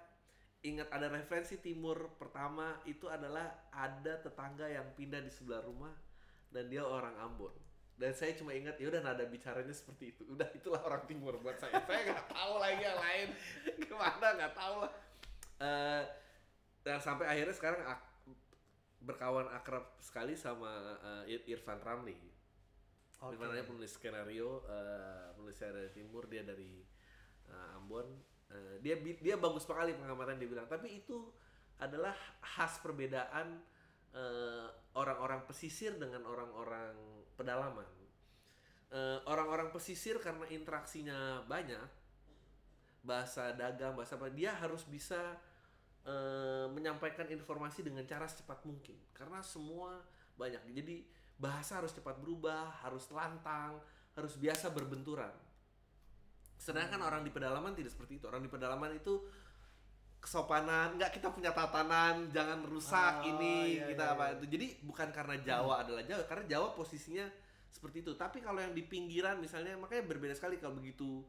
[0.66, 5.94] ingat ada referensi timur pertama itu adalah ada tetangga yang pindah di sebelah rumah
[6.50, 7.54] dan dia orang Ambon
[7.98, 10.22] dan saya cuma ingat ya udah nada bicaranya seperti itu.
[10.30, 11.82] Udah itulah orang timur buat saya.
[11.90, 13.28] Saya nggak tahu lagi yang lain.
[13.82, 14.94] Ke mana nggak tahu lah.
[15.58, 16.04] Eh,
[16.86, 18.06] dan sampai akhirnya sekarang ak-
[19.02, 20.70] berkawan akrab sekali sama
[21.26, 22.14] Ir- Irfan Ramli.
[23.18, 23.34] Oke.
[23.34, 26.30] di mana dia penulis skenario eh, penulis dari timur.
[26.30, 26.86] Dia dari
[27.50, 28.06] eh, Ambon.
[28.54, 30.70] Eh, dia dia bagus sekali pengamatan dia bilang.
[30.70, 31.34] Tapi itu
[31.82, 32.14] adalah
[32.46, 33.58] khas perbedaan
[34.98, 37.86] orang-orang pesisir dengan orang-orang pedalaman.
[38.88, 41.88] Eh, orang-orang pesisir karena interaksinya banyak
[43.04, 45.38] bahasa dagang bahasa apa dia harus bisa
[46.08, 48.98] eh, menyampaikan informasi dengan cara secepat mungkin.
[49.14, 50.02] Karena semua
[50.36, 50.74] banyak.
[50.74, 51.06] Jadi
[51.38, 53.78] bahasa harus cepat berubah harus lantang
[54.18, 55.30] harus biasa berbenturan.
[56.58, 58.26] Sedangkan orang di pedalaman tidak seperti itu.
[58.26, 59.22] Orang di pedalaman itu
[60.28, 64.36] kesopanan nggak kita punya tatanan jangan rusak Ah, ini iya, kita iya, apa iya.
[64.36, 67.24] itu jadi bukan karena Jawa adalah Jawa karena Jawa posisinya
[67.72, 71.24] seperti itu tapi kalau yang di pinggiran misalnya makanya berbeda sekali kalau begitu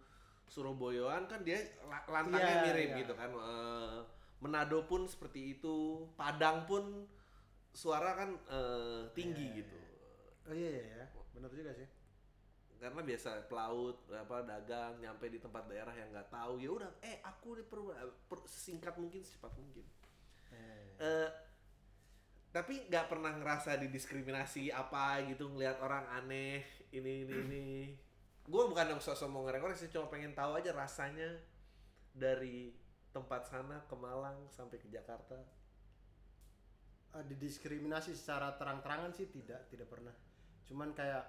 [0.49, 2.99] Surabaya kan dia la- lantangnya Iya, mirip iya.
[3.05, 3.31] gitu kan.
[3.31, 3.99] Eh,
[4.41, 7.05] Manado pun seperti itu, Padang pun
[7.71, 9.77] suara kan eh, tinggi Iya, gitu.
[10.49, 11.07] Oh iya iya ya,
[11.37, 11.85] benar juga sih.
[12.79, 17.19] Karena biasa pelaut, apa dagang, nyampe di tempat daerah yang nggak tahu, ya udah, eh
[17.27, 17.83] aku di per,
[18.31, 19.87] per- singkat mungkin, secepat mungkin.
[20.55, 21.31] Eh, Eh,
[22.51, 27.67] tapi nggak pernah ngerasa didiskriminasi apa gitu ngelihat orang aneh ini ini ini
[28.51, 31.29] gue bukan yang sosok mau ngorek-ngorek sih cuma pengen tahu aja rasanya
[32.17, 32.73] dari
[33.12, 35.38] tempat sana ke Malang sampai ke Jakarta
[37.14, 40.12] eh, didiskriminasi secara terang-terangan sih tidak, tidak pernah.
[40.69, 41.25] Cuman kayak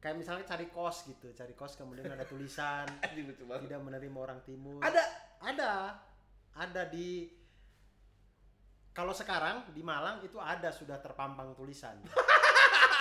[0.00, 2.88] kayak misalnya cari kos gitu, cari kos kemudian ada tulisan
[3.68, 4.80] tidak menerima orang timur.
[4.80, 5.02] ada
[5.40, 5.72] Ada.
[6.50, 7.30] Ada di
[8.90, 12.00] kalau sekarang di Malang itu ada sudah terpampang tulisan.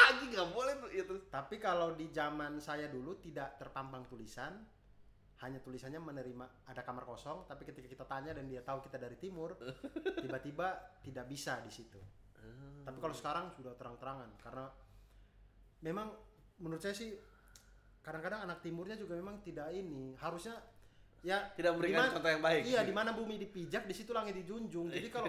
[0.10, 4.58] anjing nggak boleh tuh ya terus Tapi kalau di zaman saya dulu tidak terpampang tulisan,
[5.46, 9.16] hanya tulisannya menerima ada kamar kosong, tapi ketika kita tanya dan dia tahu kita dari
[9.22, 9.56] timur,
[10.24, 12.02] tiba-tiba tidak bisa di situ.
[12.84, 14.66] Tapi kalau sekarang sudah terang-terangan karena
[15.86, 16.10] memang
[16.60, 17.16] menurut saya sih
[18.00, 20.56] kadang-kadang anak timurnya juga memang tidak ini harusnya
[21.20, 24.40] ya tidak memberikan dimana- contoh yang baik Iya, di mana bumi dipijak, di situ langit
[24.40, 24.88] dijunjung.
[24.88, 25.28] Jadi kalau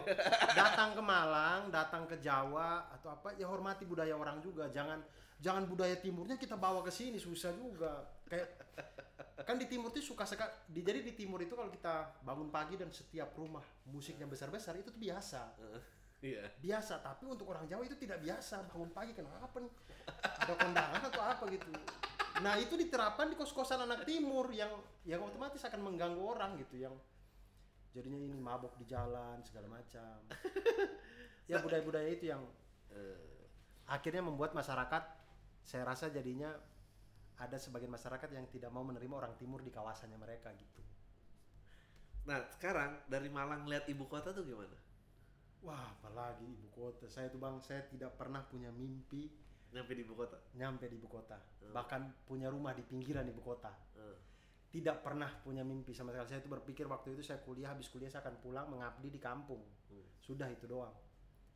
[0.54, 4.70] datang ke Malang, datang ke Jawa atau apa, ya hormati budaya orang juga.
[4.70, 5.02] Jangan
[5.42, 8.06] jangan budaya timurnya kita bawa ke sini susah juga.
[8.22, 8.54] Kayak
[9.42, 10.54] kan di timur itu suka sekali.
[10.70, 14.94] Di, jadi di timur itu kalau kita bangun pagi dan setiap rumah musiknya besar-besar itu
[14.94, 15.58] tuh biasa.
[16.20, 18.68] Iya Biasa, tapi untuk orang Jawa itu tidak biasa.
[18.68, 19.72] Bangun pagi kenapa nih?
[20.44, 21.70] Ada kondangan atau apa gitu.
[22.40, 24.70] Nah, itu diterapkan di kos-kosan anak timur yang
[25.04, 26.94] yang otomatis akan mengganggu orang gitu yang
[27.90, 30.20] jadinya ini mabok di jalan segala macam.
[31.50, 32.44] ya budaya-budaya itu yang
[32.90, 33.46] Eh,
[33.86, 35.02] akhirnya membuat masyarakat
[35.62, 36.50] saya rasa jadinya
[37.38, 40.82] ada sebagian masyarakat yang tidak mau menerima orang timur di kawasannya mereka gitu.
[42.26, 44.76] nah sekarang dari Malang lihat ibu kota tuh gimana
[45.60, 47.04] Wah, apalagi ibu kota.
[47.08, 49.28] Saya tuh Bang, saya tidak pernah punya mimpi
[49.70, 51.38] nyampe di ibu kota nyampe di ibu kota.
[51.70, 53.70] Bahkan punya rumah di pinggiran ibu kota.
[53.96, 54.18] Eh,
[54.70, 56.30] Tidak pernah punya mimpi sama sekali.
[56.30, 59.58] Saya itu berpikir waktu itu saya kuliah, habis kuliah saya akan pulang mengabdi di kampung.
[59.90, 60.06] Hmm.
[60.22, 60.94] Sudah itu doang.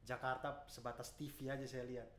[0.02, 2.10] Jakarta sebatas TV aja saya lihat.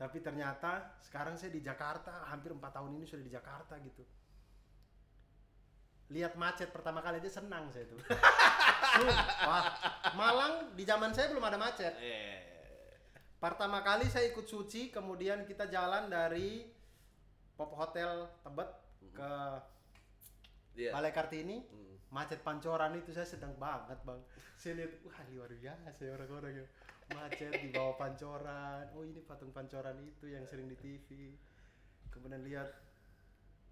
[0.00, 4.00] Tapi ternyata sekarang saya di Jakarta, hampir empat tahun ini sudah di Jakarta gitu.
[6.16, 8.00] Lihat macet pertama kali aja senang saya tuh.
[9.48, 9.64] Wah,
[10.18, 11.94] Malang di zaman saya belum ada macet.
[12.02, 12.48] eh
[13.38, 16.66] Pertama kali saya ikut suci, kemudian kita jalan dari
[17.54, 18.70] Pop Hotel Tebet
[19.14, 19.32] ke
[20.74, 21.62] iya Balai Kartini.
[21.62, 21.94] Hmm.
[22.10, 24.18] Macet pancoran itu saya sedang banget bang.
[24.58, 26.68] Saya lihat, wah luar biasa ya orang-orang yang
[27.14, 28.90] macet di bawah pancoran.
[28.98, 31.38] Oh ini patung pancoran itu yang sering di TV.
[32.10, 32.66] Kemudian lihat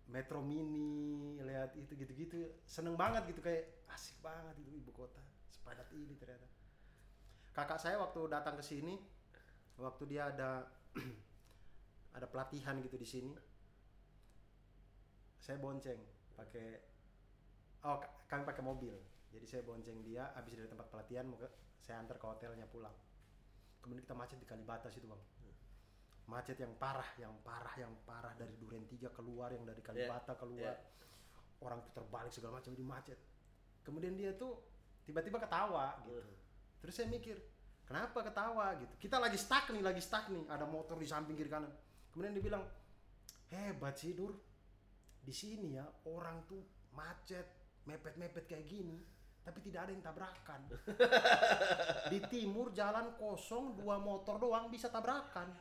[0.06, 5.18] Metro Mini, lihat itu gitu-gitu, seneng banget gitu kayak asik banget itu ibu kota
[5.50, 6.46] sepadat ini ternyata.
[7.50, 8.94] Kakak saya waktu datang ke sini,
[9.74, 10.70] waktu dia ada
[12.16, 13.32] ada pelatihan gitu di sini,
[15.42, 15.98] saya bonceng
[16.38, 16.78] pakai
[17.82, 17.98] oh
[18.30, 18.94] kami pakai mobil.
[19.34, 21.26] Jadi saya bonceng dia habis dari tempat pelatihan
[21.82, 22.94] saya antar ke hotelnya pulang.
[23.82, 25.35] Kemudian kita macet di Kalibata situ bang
[26.26, 28.34] macet yang parah yang parah yang parah.
[28.34, 30.74] Dari Duren 3 keluar yang dari Kalibata keluar.
[31.56, 33.16] orang putar balik segala macam di macet.
[33.80, 34.60] Kemudian dia tuh
[35.08, 36.20] tiba-tiba ketawa gitu.
[36.84, 37.40] Terus saya mikir
[37.88, 38.76] kenapa ketawa?
[38.76, 38.92] gitu.
[39.00, 40.44] Kita lagi stuck nih lagi stuck nih.
[40.52, 41.72] Ada motor di samping kiri kanan.
[42.12, 42.64] Kemudian dia bilang
[43.48, 44.36] hebat sih Dur.
[45.24, 46.60] Di sini ya orang tuh
[46.92, 47.56] macet
[47.88, 48.98] mepet-mepet kayak gini
[49.46, 50.60] tapi tidak ada yang tabrakan.
[52.12, 55.54] Di timur jalan kosong dua motor doang bisa tabrakan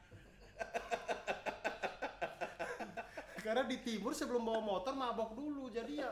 [3.45, 6.09] karena di timur sebelum bawa motor mabok dulu jadi ya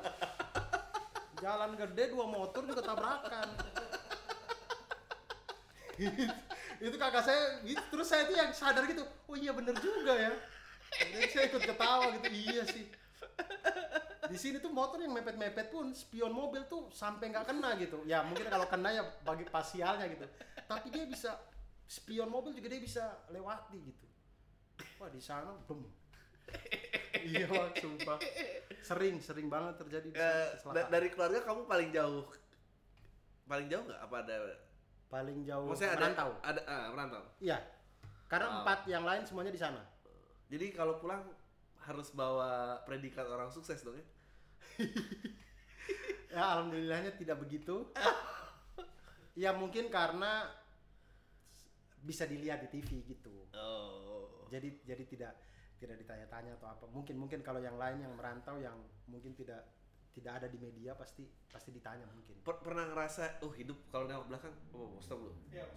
[1.41, 3.49] jalan gede dua motor juga tabrakan.
[6.77, 7.81] Itu kakak saya gitu.
[7.89, 10.29] terus saya tuh yang sadar gitu oh iya bener juga ya.
[10.93, 12.85] Kemudian saya ikut ketawa gitu iya sih.
[14.29, 18.05] Di sini tuh motor yang mepet-mepet pun spion mobil tuh sampai nggak kena gitu.
[18.05, 20.29] Ya mungkin kalau kena ya bagi pasialnya gitu.
[20.69, 21.33] Tapi dia bisa
[21.89, 24.05] spion mobil juga dia bisa lewati gitu.
[25.01, 25.81] Wah di sana bem
[27.23, 28.17] iya bang sumpah.
[28.83, 30.91] Sering sering banget terjadi da- kecelakaan.
[30.91, 32.23] dari keluarga kamu paling jauh
[33.47, 33.99] paling jauh nggak?
[34.03, 34.35] Apa ada
[35.07, 36.31] paling jauh maksudnya ada merantau.
[36.43, 37.23] ada ah, merantau?
[37.39, 37.57] Iya
[38.33, 38.57] karena Wow.
[38.65, 39.81] empat yang lain semuanya di sana.
[40.49, 41.21] Jadi kalau pulang
[41.85, 44.05] harus bawa predikat orang sukses dong ya?
[46.33, 47.85] Ya alhamdulillahnya tidak begitu.
[49.33, 50.45] Ya mungkin karena
[52.05, 53.33] bisa dilihat di TV gitu.
[53.57, 54.45] Oh.
[54.53, 55.33] Jadi jadi tidak
[55.83, 59.67] tidak ditanya-tanya atau apa mungkin mungkin kalau yang lain yang merantau yang mungkin tidak
[60.13, 64.31] tidak ada di media pasti pasti ditanya mungkin Per- pernah ngerasa oh hidup kalau nengok
[64.31, 65.67] belakang oh stop dulu Iya.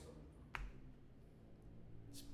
[2.12, 2.30] Sep-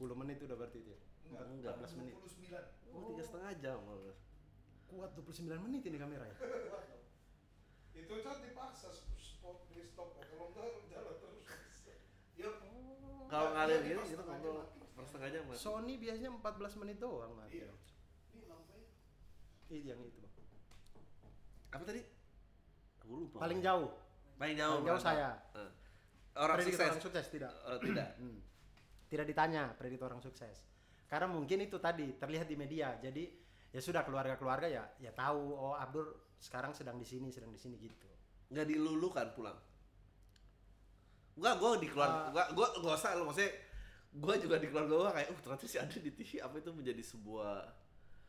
[0.00, 1.00] 10 menit udah berarti itu ya
[1.32, 1.72] Enggak, Enggak.
[1.78, 2.92] 14 menit 29.
[2.92, 4.16] oh tiga setengah jam malah.
[4.84, 6.36] kuat 29 menit ini kamera ya
[8.02, 10.24] Itu kan dipaksa stop di stop ya.
[10.26, 11.44] Kalau enggak jalan terus.
[12.32, 12.48] Ya.
[13.28, 14.40] kalau ngalir gitu pas
[15.04, 15.58] ngobrol jam mati.
[15.58, 17.70] Sony biasanya 14 menit doang mati Iya.
[18.32, 18.88] Ini lampunya.
[19.66, 20.30] Ini yang itu bang
[21.72, 22.02] apa tadi
[23.00, 23.88] aku lupa paling jauh
[24.36, 25.30] paling jauh Paling jauh saya.
[25.54, 25.70] Eh.
[26.34, 28.38] orang sukses orang sukses tidak Oh, tidak Hmm.
[29.08, 30.64] Tidak ditanya prediksi orang sukses.
[31.04, 32.96] Karena mungkin itu tadi terlihat di media.
[32.96, 33.28] Jadi
[33.68, 37.76] ya sudah keluarga-keluarga ya ya tahu oh Abdur sekarang sedang di sini, sedang di sini
[37.76, 38.08] gitu.
[38.48, 39.56] nggak dilulukan pulang
[41.32, 42.28] Enggak, gue di keluarga, Ah.
[42.28, 43.48] enggak, gue nggak usah lo maksudnya
[44.12, 47.00] gue juga di keluarga gue kayak, uh ternyata sih ada di TV apa itu menjadi
[47.00, 47.64] sebuah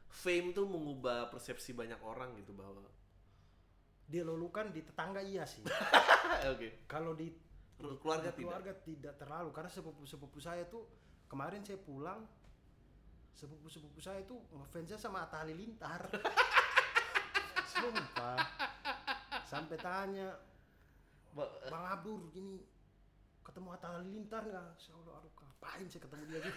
[0.07, 2.87] fame tuh mengubah persepsi banyak orang gitu bahwa
[4.07, 5.63] Dia lulukan di tetangga iya sih.
[6.53, 7.31] oke Kalau di
[7.99, 10.87] keluarga di tidak keluarga tidak terlalu karena sepupu-sepupu saya tuh
[11.27, 12.23] kemarin saya pulang
[13.33, 16.07] sepupu-sepupu saya tuh ngefansnya sama Atta Halilintar.
[17.73, 18.37] Sumpah.
[19.43, 20.37] Sampai tanya,
[21.33, 22.61] Ba- Bang Abdur gini
[23.43, 24.67] ketemu Atta Halilintar nggak?
[24.79, 26.51] Saya udah aduh ngapain saya ketemu dia juga.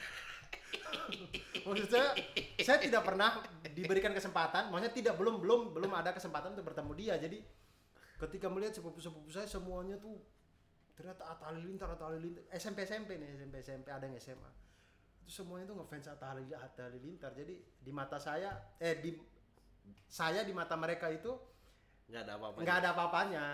[1.66, 2.11] Maksud saya,
[2.62, 3.42] saya tidak pernah
[3.75, 7.14] diberikan kesempatan, maksudnya tidak belum belum belum ada kesempatan untuk bertemu dia.
[7.18, 7.38] Jadi
[8.16, 10.16] ketika melihat sepupu-sepupu saya semuanya tuh
[10.96, 14.51] ternyata Atta Halilintar, Atta Halilintar, SMP SMP nih, SMP SMP ada yang SMA.
[15.22, 17.31] Itu semuanya tuh ngefans Atta Halilintar, Atta Halilintar.
[17.37, 19.12] Jadi di mata saya, eh di
[20.09, 21.31] saya di mata mereka itu
[22.07, 23.46] nggak ada apa-apa nggak ada apa-apanya.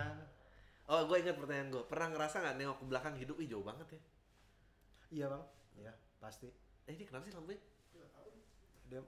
[0.85, 3.87] Oh gue ingat pertanyaan gue pernah ngerasa nggak nengok ke belakang hidup ih jauh banget
[3.89, 4.01] ya
[5.13, 5.43] Iya bang,
[5.77, 6.49] iya pasti.
[6.83, 7.61] eh ini kenapa sih lampunya
[8.89, 8.99] Dia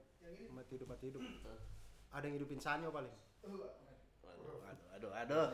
[0.48, 1.20] mati hidup mati hidup.
[2.08, 3.10] Ada yang hidupin sanyo paling.
[3.42, 3.66] Aduh
[4.22, 5.46] aduh aduh aduh.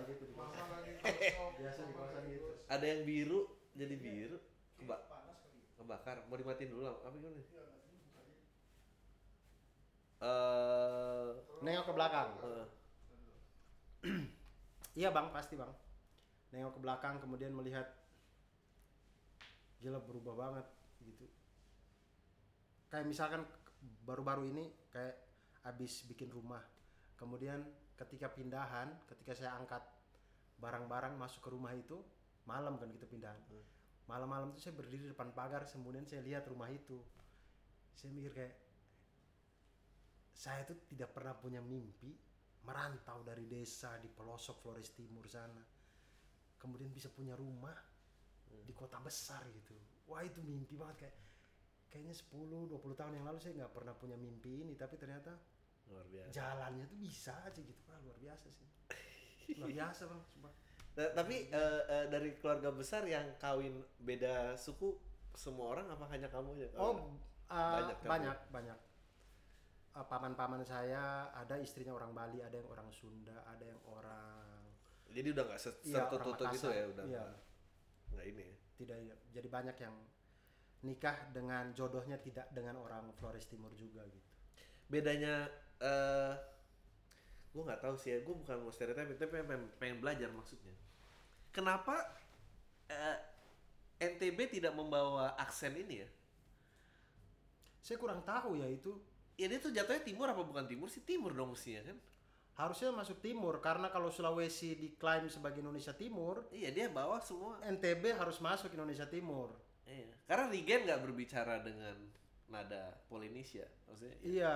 [1.52, 2.48] Biasa di kosan gitu.
[2.66, 3.40] ada yang biru
[3.72, 4.36] jadi biru
[4.76, 5.60] Keba Panas kali.
[5.74, 7.40] kebakar mau dimatiin dulu lah apa gimana
[10.22, 11.28] eh
[11.60, 12.28] Nengok ke belakang.
[12.38, 12.66] eh,
[15.00, 15.72] Iya bang, pasti bang.
[16.52, 17.88] Nengok ke belakang kemudian melihat
[19.80, 20.66] gila berubah banget
[21.02, 21.26] gitu.
[22.92, 23.42] Kayak misalkan
[24.04, 25.16] baru-baru ini kayak
[25.66, 26.62] abis bikin rumah.
[27.18, 27.64] Kemudian
[27.98, 29.82] ketika pindahan, ketika saya angkat
[30.60, 31.98] barang-barang masuk ke rumah itu,
[32.46, 33.38] malam kan kita pindahan.
[34.06, 37.00] Malam-malam tuh saya berdiri di depan pagar, kemudian saya lihat rumah itu.
[37.96, 38.54] Saya mikir kayak
[40.32, 42.10] saya tuh tidak pernah punya mimpi
[42.66, 45.81] merantau dari desa di pelosok Flores Timur sana
[46.62, 47.74] kemudian bisa punya rumah
[48.62, 49.74] di kota besar gitu.
[50.06, 51.08] Wah itu mimpi banget.
[51.08, 51.16] Kayak
[51.90, 55.36] kayaknya 10 20 tahun yang lalu saya nggak pernah punya mimpi ini tapi ternyata
[55.90, 56.32] luar biasa.
[56.32, 57.80] jalannya tuh bisa aja gitu.
[57.90, 58.68] Wah luar biasa sih.
[59.58, 60.22] Luar biasa bang.
[60.30, 60.52] Sumpah.
[60.92, 64.92] Nah, tapi eh, eh, dari keluarga besar yang kawin beda suku
[65.32, 66.68] semua orang apa hanya kamu aja?
[66.76, 67.16] Oh
[67.48, 68.78] uh, Banyak banyak banyak.
[69.92, 74.31] Uh, paman-paman saya ada istrinya orang Bali ada yang orang Sunda ada yang orang
[75.12, 77.24] jadi udah nggak Iya, tertutup orang gitu ya udah Iya.
[78.12, 78.56] nggak ini ya.
[78.82, 78.96] Tidak
[79.32, 79.94] jadi banyak yang
[80.82, 84.30] nikah dengan jodohnya tidak dengan orang Flores Timur juga gitu.
[84.90, 85.46] Bedanya
[85.78, 86.32] eh
[87.52, 88.18] gue nggak tahu sih ya.
[88.24, 90.74] Gue bukan mau stereotype tapi pengen, pengen belajar maksudnya.
[91.52, 92.00] Kenapa
[92.88, 93.16] eh,
[94.02, 96.08] NTB tidak membawa aksen ini ya?
[97.82, 98.98] Saya kurang tahu ya itu.
[99.38, 101.02] Ya dia tuh jatuhnya timur apa bukan timur sih?
[101.02, 101.98] Timur dong mestinya kan
[102.52, 107.56] harusnya masuk timur karena kalau Sulawesi diklaim sebagai Indonesia Timur iya dia bawa semua.
[107.64, 109.56] NTB harus masuk Indonesia Timur.
[109.88, 110.12] Iya.
[110.28, 111.96] Karena Regen nggak berbicara dengan
[112.52, 114.54] nada Polinesia maksudnya iya.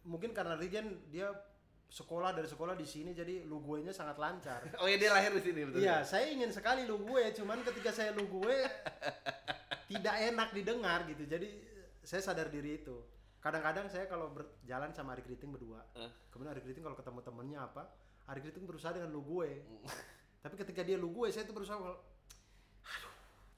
[0.00, 1.28] Mungkin karena Regen dia
[1.90, 4.62] sekolah dari sekolah di sini jadi luguenya sangat lancar.
[4.80, 5.82] Oh ya dia lahir di sini betul.
[5.82, 8.56] Iya, saya ingin sekali lu gue, cuman ketika saya lu gue
[9.90, 11.26] tidak enak didengar gitu.
[11.26, 11.50] Jadi
[12.00, 12.96] saya sadar diri itu.
[13.40, 16.10] Kadang-kadang saya kalau berjalan sama Ari Kriting berdua, Eh.
[16.28, 17.88] kemudian Ari Kriting kalau ketemu temennya apa,
[18.28, 19.64] Ari Kriting berusaha dengan lu gue.
[20.44, 21.96] Tapi ketika dia lu gue, saya tuh berusaha kalau,
[22.84, 23.14] aduh,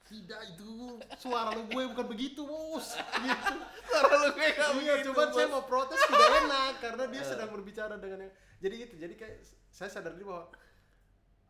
[0.07, 0.71] tidak itu
[1.15, 3.55] suara lu gue bukan begitu bos gitu.
[3.87, 5.53] Suara lu kayak nggak iya begitu, cuman saya Bos.
[5.55, 9.35] mau protes tidak enak karena dia sedang berbicara dengan yang jadi gitu jadi kayak
[9.71, 10.51] saya sadar diri bahwa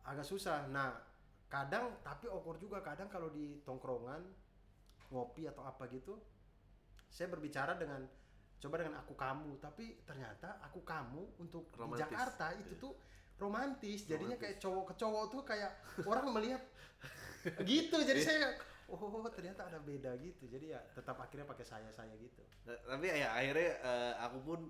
[0.06, 0.94] agak susah nah
[1.50, 4.22] kadang tapi awkward juga kadang kalau di tongkrongan
[5.10, 6.18] ngopi atau apa gitu
[7.06, 8.06] saya berbicara dengan
[8.58, 11.98] coba dengan aku kamu tapi ternyata aku kamu untuk Romantis.
[11.98, 12.82] di Jakarta itu Iya.
[12.82, 12.92] tuh
[13.34, 14.42] romantis jadinya Romantis.
[14.42, 15.70] kayak cowok ke cowok tuh kayak
[16.02, 16.62] orang melihat
[17.62, 18.46] gitu jadi saya
[18.86, 23.06] oh ternyata ada beda gitu jadi ya tetap akhirnya pakai saya saya gitu Nah, tapi
[23.10, 24.60] ya akhirnya eh, aku pun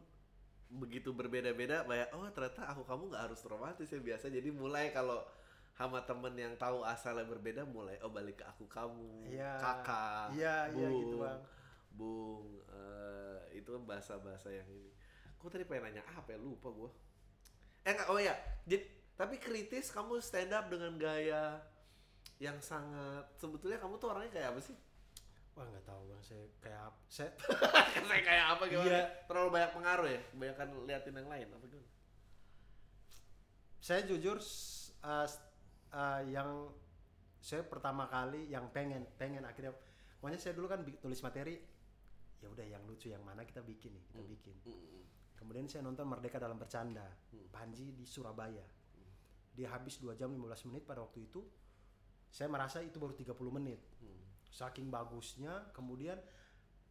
[0.74, 5.22] begitu berbeda-beda kayak oh ternyata aku kamu nggak harus romantis ya biasa jadi mulai kalau
[5.70, 9.54] sama temen yang tahu asalnya berbeda mulai oh balik ke aku kamu Iya.
[9.58, 11.40] kakak Iya, iya bung, gitu, Bang.
[11.94, 14.90] Bung eh, itu kan bahasa-bahasa yang ini.
[15.38, 16.38] Aku tadi pengen nanya apa ya?
[16.38, 16.90] Lupa gua.
[17.86, 18.34] Eh enggak oh ya
[18.64, 18.80] jadi
[19.14, 21.62] tapi kritis kamu stand up dengan gaya
[22.42, 24.76] yang sangat sebetulnya kamu tuh orangnya kayak apa sih?
[25.54, 26.22] Wah nggak tahu bang.
[26.26, 27.30] Saya kayak apa saya
[28.10, 28.62] saya kayak apa?
[28.66, 28.88] Gimana?
[28.90, 29.02] Iya.
[29.30, 30.20] Terlalu banyak pengaruh ya?
[30.34, 31.92] Kebanyakan liatin yang lain apa gimana?
[33.84, 34.40] saya jujur
[35.04, 35.28] uh,
[35.92, 36.72] uh, yang
[37.44, 39.76] saya pertama kali yang pengen pengen akhirnya.
[40.16, 41.60] Pokoknya saya dulu kan tulis materi
[42.44, 44.54] ya udah yang lucu yang mana kita bikin nih kita bikin.
[45.40, 47.08] Kemudian saya nonton Merdeka dalam Bercanda
[47.48, 48.62] Panji di Surabaya.
[49.54, 51.40] Dia habis 2 jam 15 menit pada waktu itu
[52.28, 53.80] saya merasa itu baru 30 menit.
[54.52, 56.20] Saking bagusnya kemudian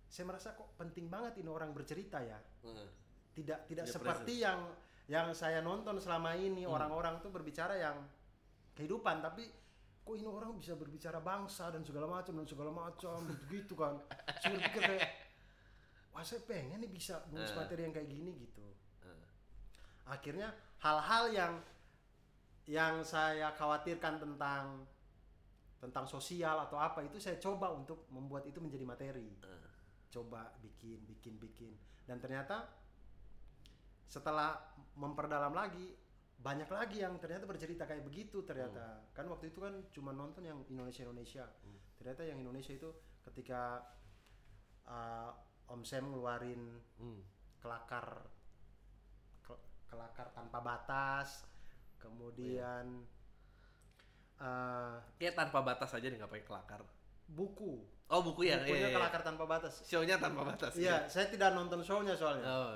[0.10, 2.41] saya merasa kok penting banget ini orang bercerita ya.
[2.66, 2.89] Heeh.
[3.34, 4.60] tidak tidak Dia seperti yang
[5.10, 6.66] yang saya nonton selama ini.
[6.66, 8.01] Orang-orang tuh berbicara yang
[8.74, 9.49] kehidupan tapi
[10.04, 13.99] kok ini orang bisa berbicara bangsa dan segala macam dan segala macam gitu gitu kan.
[14.39, 15.22] Saya berpikir kayak
[16.14, 17.57] wah saya pengen nih bisa nulis Eh.
[17.57, 18.64] materi yang kayak gini gitu.
[19.03, 19.26] Eh.
[20.05, 21.53] akhirnya hal-hal yang
[22.64, 24.88] yang saya khawatirkan tentang
[25.84, 29.28] tentang sosial atau apa itu saya coba untuk membuat itu menjadi materi.
[29.43, 29.68] Eh.
[30.14, 31.74] coba bikin bikin bikin.
[32.05, 32.70] Dan ternyata
[34.05, 34.61] setelah
[34.93, 35.97] memperdalam lagi
[36.38, 39.09] banyak lagi yang ternyata bercerita kayak begitu ternyata.
[39.18, 41.49] Kan waktu itu kan cuma nonton yang Indonesia Indonesia
[41.97, 42.91] ternyata yang Indonesia itu
[43.24, 43.80] ketika
[44.84, 45.32] uh,
[45.66, 46.61] Om Sam ngeluarin
[46.95, 47.22] Hmm.
[47.57, 48.28] kelakar
[49.41, 51.47] ke- kelakar tanpa batas
[51.97, 53.07] kemudian
[54.36, 56.82] uh, Kayak tanpa batas aja nih nggak pakai kelakar.
[57.26, 58.59] buku Oh buku ya?
[58.59, 58.93] bukunya Iya, iya.
[58.93, 60.76] kelakar tanpa batas Show-nya tanpa batas.
[60.76, 62.76] iya saya tidak nonton show-nya soalnya Oh.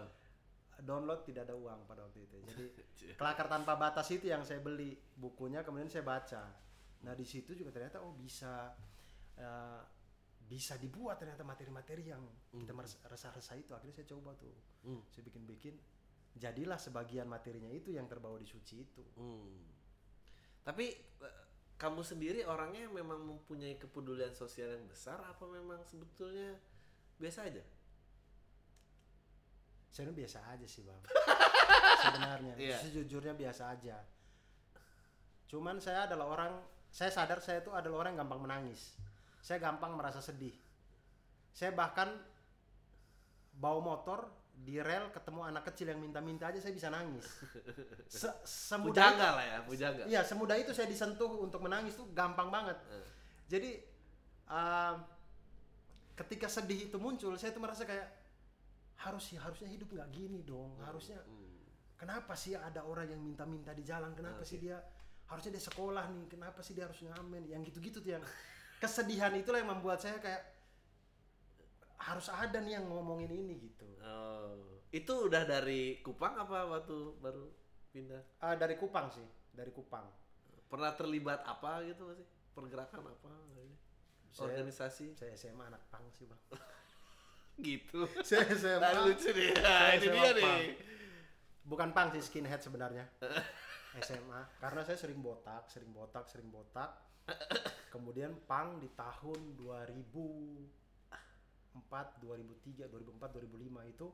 [0.80, 2.64] download tidak ada uang pada waktu itu jadi
[3.20, 6.48] kelakar tanpa batas itu yang saya beli bukunya kemudian saya baca
[6.98, 8.72] nah di situ juga ternyata oh bisa
[9.36, 9.82] eh,
[10.48, 12.24] bisa dibuat ternyata materi-materi yang
[12.56, 13.76] kita meres- resah-resah itu.
[13.76, 14.56] Akhirnya saya coba tuh.
[14.88, 15.04] Hmm.
[15.12, 15.76] saya bikin-bikin.
[16.38, 19.04] Jadilah sebagian materinya itu yang terbawa di suci itu.
[19.20, 19.68] Hmm.
[20.64, 21.38] Tapi eh,
[21.76, 26.56] kamu sendiri orangnya memang mempunyai kepedulian sosial yang besar apa memang sebetulnya
[27.20, 27.64] biasa aja?
[29.88, 31.02] saya biasa aja sih bang.
[32.06, 32.54] Sebenarnya.
[32.54, 32.78] Iya.
[32.86, 33.98] sejujurnya biasa aja.
[35.50, 36.54] Cuman saya adalah orang
[36.94, 38.94] saya sadar saya itu adalah orang yang gampang menangis
[39.40, 40.54] saya gampang merasa sedih
[41.52, 42.12] saya bahkan
[43.54, 47.26] bawa motor di rel ketemu anak kecil yang minta-minta aja saya bisa nangis
[48.10, 50.04] Se semudah Pujangga lah ya, pujangga.
[50.10, 52.74] Iya, semudah itu saya disentuh untuk menangis tuh gampang banget.
[52.90, 53.06] Eh.
[53.52, 53.72] Jadi
[54.50, 54.96] um,
[56.18, 58.08] ketika sedih itu muncul, saya tuh merasa kayak
[58.98, 60.74] harus harusnya hidup nggak gini dong.
[60.82, 61.54] Harusnya Hmm.
[62.00, 64.16] kenapa sih ada orang yang minta-minta di jalan?
[64.18, 64.82] Kenapa sih dia
[65.30, 66.26] harusnya dia sekolah nih?
[66.34, 67.46] Kenapa sih dia harus ngamen?
[67.46, 68.26] Yang gitu-gitu tuh yang
[68.78, 70.44] kesedihan itulah yang membuat saya kayak
[71.98, 73.88] harus ada nih yang ngomongin ini gitu.
[74.06, 74.80] Oh.
[74.94, 77.50] Itu udah dari Kupang apa waktu baru
[77.92, 78.22] pindah?
[78.40, 80.06] Ah, dari Kupang sih, dari Kupang.
[80.70, 82.26] Pernah terlibat apa gitu masih?
[82.54, 83.32] Pergerakan apa?
[84.32, 85.18] Saya- Organisasi?
[85.18, 86.42] Saya SMA anak pang sih bang.
[87.68, 88.06] gitu.
[88.22, 88.78] saya SMA.
[88.78, 89.52] Nah, lucu nih.
[89.58, 90.62] Nah, ini dia nih.
[91.66, 93.10] Bukan pang sih skinhead sebenarnya.
[94.06, 96.94] SMA karena saya sering botak, sering botak, sering botak.
[97.88, 104.08] Kemudian pang di tahun 2004, 2003, 2004, 2005 itu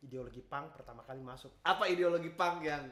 [0.00, 1.52] ideologi pang pertama kali masuk.
[1.62, 2.88] Apa ideologi punk yang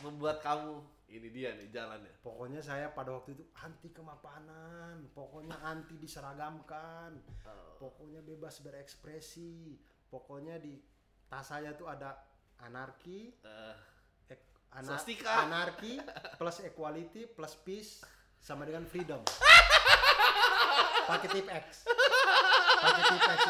[0.00, 2.10] membuat kamu ini dia nih jalannya?
[2.24, 7.76] Pokoknya saya pada waktu itu anti kemapanan, pokoknya anti diseragamkan, Oh.
[7.78, 10.80] pokoknya bebas berekspresi, pokoknya di
[11.28, 12.16] tas saya tuh ada
[12.60, 13.32] anarki,
[14.70, 15.50] Swastika.
[15.50, 15.98] anarki
[16.38, 18.06] plus equality plus peace
[18.40, 19.20] sama dengan freedom.
[21.10, 21.84] Pakai tip X.
[22.80, 23.40] Pakai tip X.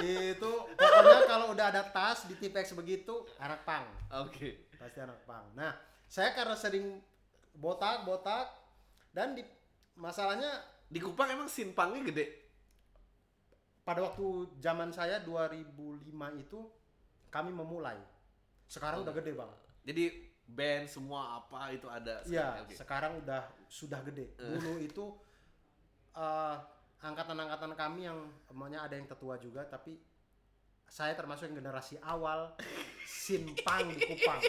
[0.00, 3.84] Itu pokoknya kalau udah ada tas di tip X begitu anak pang
[4.24, 4.70] Oke.
[4.80, 5.44] pasti anak pang.
[5.52, 5.76] Nah,
[6.08, 7.04] saya karena sering
[7.52, 8.48] botak-botak
[9.12, 9.42] dan di
[9.98, 10.48] masalahnya
[10.90, 12.26] Di Kupang emang simpangnya gede.
[13.80, 16.02] pada waktu zaman saya 2005
[16.38, 16.58] itu
[17.30, 17.98] kami memulai.
[18.66, 19.50] Sekarang udah gede, Bang.
[19.82, 22.22] Jadi band semua apa itu ada.
[22.26, 22.74] Iya, sekarang, oke.
[22.74, 24.26] sekarang udah sudah gede.
[24.36, 25.04] Dulu itu
[26.16, 26.56] eh,
[27.00, 28.18] angkatan-angkatan kami yang
[28.50, 29.96] emangnya ada yang tetua juga tapi
[30.90, 32.52] saya termasuk yang generasi awal
[33.06, 34.42] Simpang di Kupang.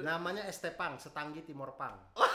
[0.00, 2.00] Namanya ST Pang, Setanggi Timur Pang.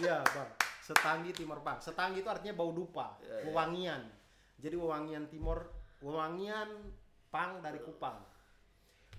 [0.00, 1.76] Iya bang, Setangi Timur Bang.
[1.84, 3.44] Setangi itu artinya bau dupa, Iya, iya.
[3.44, 4.02] wewangian.
[4.56, 5.68] Jadi wewangian timur,
[6.00, 6.70] wewangian
[7.28, 8.16] pang dari Kupang.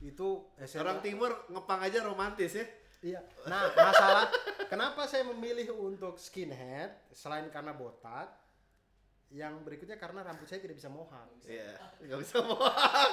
[0.03, 0.83] Itu SMA.
[0.83, 2.65] Orang timur ngepang aja romantis ya.
[3.03, 3.19] Iya.
[3.47, 4.31] Nah, masalah
[4.71, 8.31] kenapa saya memilih untuk skinhead selain karena botak?
[9.33, 11.25] Yang berikutnya karena rambut saya tidak bisa mohak.
[11.43, 11.73] Iya,
[12.05, 13.11] nggak bisa mohak.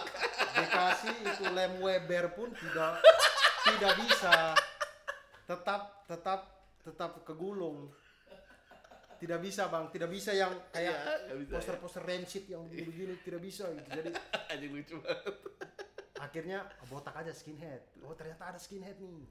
[0.53, 3.01] Dikasih itu lem Weber pun tidak
[3.67, 4.55] tidak bisa.
[5.49, 6.41] Tetap tetap
[6.85, 7.89] tetap kegulung.
[9.21, 13.41] Tidak bisa bang, tidak bisa yang Iya, kayak nggak bisa, poster-poster rancid yang begini-begini tidak
[13.45, 13.89] bisa gitu.
[14.49, 15.35] Jadi lucu banget.
[16.21, 17.81] Akhirnya botak aja skinhead.
[18.05, 19.25] Oh ternyata ada skinhead nih.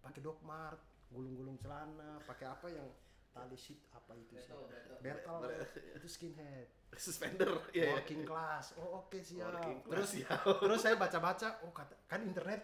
[0.00, 0.78] Pakai Doc Mart,
[1.10, 2.86] gulung-gulung celana, pakai apa yang
[3.34, 4.54] tali sheet apa itu sih?
[5.02, 5.50] Battle.
[5.98, 6.70] itu skinhead.
[6.94, 7.50] Suspender.
[7.74, 7.90] Iya, iya.
[7.98, 8.78] Working class.
[8.78, 9.50] Oh oke siap.
[9.50, 10.40] Working terus class, siap.
[10.62, 12.62] terus saya baca-baca, oh kata, kan internet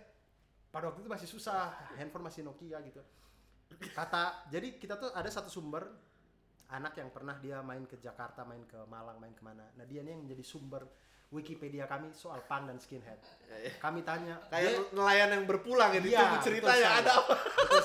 [0.71, 3.03] pada waktu itu masih susah, handphone masih Nokia gitu.
[3.93, 5.83] Kata, jadi kita tuh ada satu sumber
[6.71, 9.71] anak yang pernah dia main ke Jakarta, main ke Malang, main ke mana.
[9.79, 10.83] Nah dia nih yang menjadi sumber
[11.27, 13.19] Wikipedia kami soal punk dan skinhead.
[13.77, 17.35] Kami tanya, Kayak dia- nelayan yang berpulang ya, Iya, ditunggu ceritanya ada apa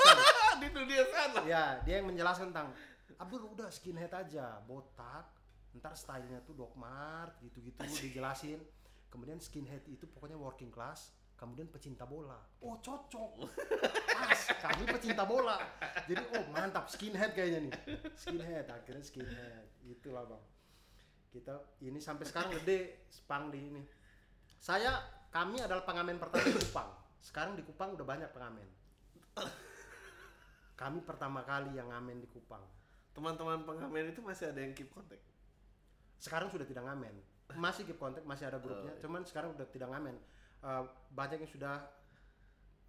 [0.61, 1.39] di dunia sana.
[1.43, 2.69] Ya, dia yang menjelaskan tentang
[3.17, 5.25] Abdul udah skinhead aja, botak,
[5.73, 8.61] ntar stylenya tuh Doc Mart, gitu-gitu dijelasin.
[9.09, 12.37] Kemudian skinhead itu pokoknya working class, kemudian pecinta bola.
[12.61, 13.41] Oh cocok,
[14.07, 15.57] pas kami pecinta bola.
[16.05, 17.73] Jadi oh mantap skinhead kayaknya nih,
[18.13, 20.43] skinhead akhirnya skinhead, itulah bang.
[21.31, 23.83] Kita ini sampai sekarang gede spang di ini.
[24.59, 24.99] Saya
[25.31, 26.91] kami adalah pengamen pertama di Kupang.
[27.23, 28.67] Sekarang di Kupang udah banyak pengamen.
[30.75, 32.61] Kami pertama kali yang ngamen di Kupang.
[33.15, 35.23] Teman-teman pengamen itu masih ada yang keep kontak.
[36.19, 37.15] Sekarang sudah tidak ngamen.
[37.55, 38.91] Masih keep kontak, masih ada grupnya.
[38.99, 40.19] Cuman sekarang udah tidak ngamen.
[40.61, 40.83] Eh,
[41.15, 41.75] banyak yang sudah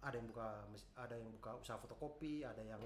[0.03, 0.67] ada yang buka
[0.99, 2.79] ada yang buka usaha fotokopi, ada yang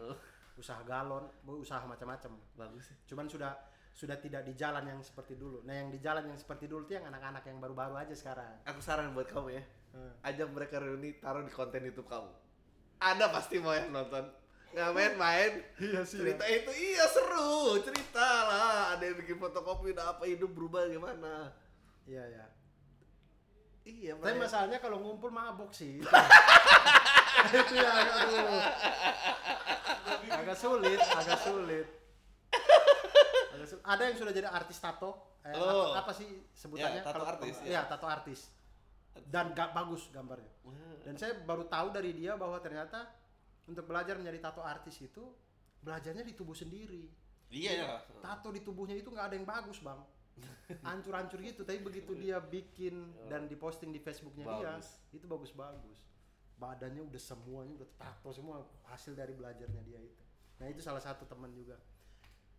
[0.54, 2.38] usaha galon, usaha macam-macam.
[2.54, 2.94] Bagus.
[3.10, 3.58] Cuman sudah
[3.98, 5.66] sudah tidak di jalan yang seperti dulu.
[5.66, 8.62] Nah, yang di jalan yang seperti dulu tuh yang anak-anak yang baru-baru aja sekarang.
[8.70, 9.64] Aku saran buat kamu ya.
[9.98, 10.14] Hmm.
[10.22, 12.30] Ajak mereka reuni taruh di konten YouTube kamu.
[13.02, 14.22] Ada pasti mau yang nonton.
[14.78, 15.66] Ngamen main.
[15.82, 17.82] Iya cerita itu iya seru.
[17.82, 18.94] Cerita lah.
[18.94, 21.50] Ada yang bikin fotokopi udah apa hidup berubah gimana.
[22.06, 22.46] Iya, ya.
[23.82, 24.46] Iya, Tapi Mbak.
[24.46, 25.98] masalahnya kalau ngumpul mabok sih.
[27.48, 28.62] itu ya aduh.
[30.38, 31.97] agak sulit, agak sulit.
[33.82, 35.12] Ada yang sudah jadi artis tato.
[35.42, 35.92] Eh, Oh.
[35.92, 37.00] apa, apa sih sebutannya?
[37.00, 37.82] Ya, tato Kalau- artis, Iya, ya.
[37.88, 38.40] tato artis.
[39.26, 40.52] Dan gak bagus gambarnya.
[41.02, 43.08] Dan saya baru tahu dari dia bahwa ternyata
[43.66, 45.24] untuk belajar menjadi tato artis itu
[45.80, 47.08] belajarnya di tubuh sendiri.
[47.48, 47.88] Iya ya.
[48.20, 50.00] Tato di tubuhnya itu nggak ada yang bagus bang.
[50.84, 51.64] Hancur-hancur gitu.
[51.64, 54.74] Tapi begitu dia bikin dan diposting di Facebooknya dia,
[55.12, 56.04] itu bagus-bagus.
[56.58, 60.24] Badannya udah semuanya udah tato semua hasil dari belajarnya dia itu.
[60.60, 61.78] Nah itu salah satu teman juga.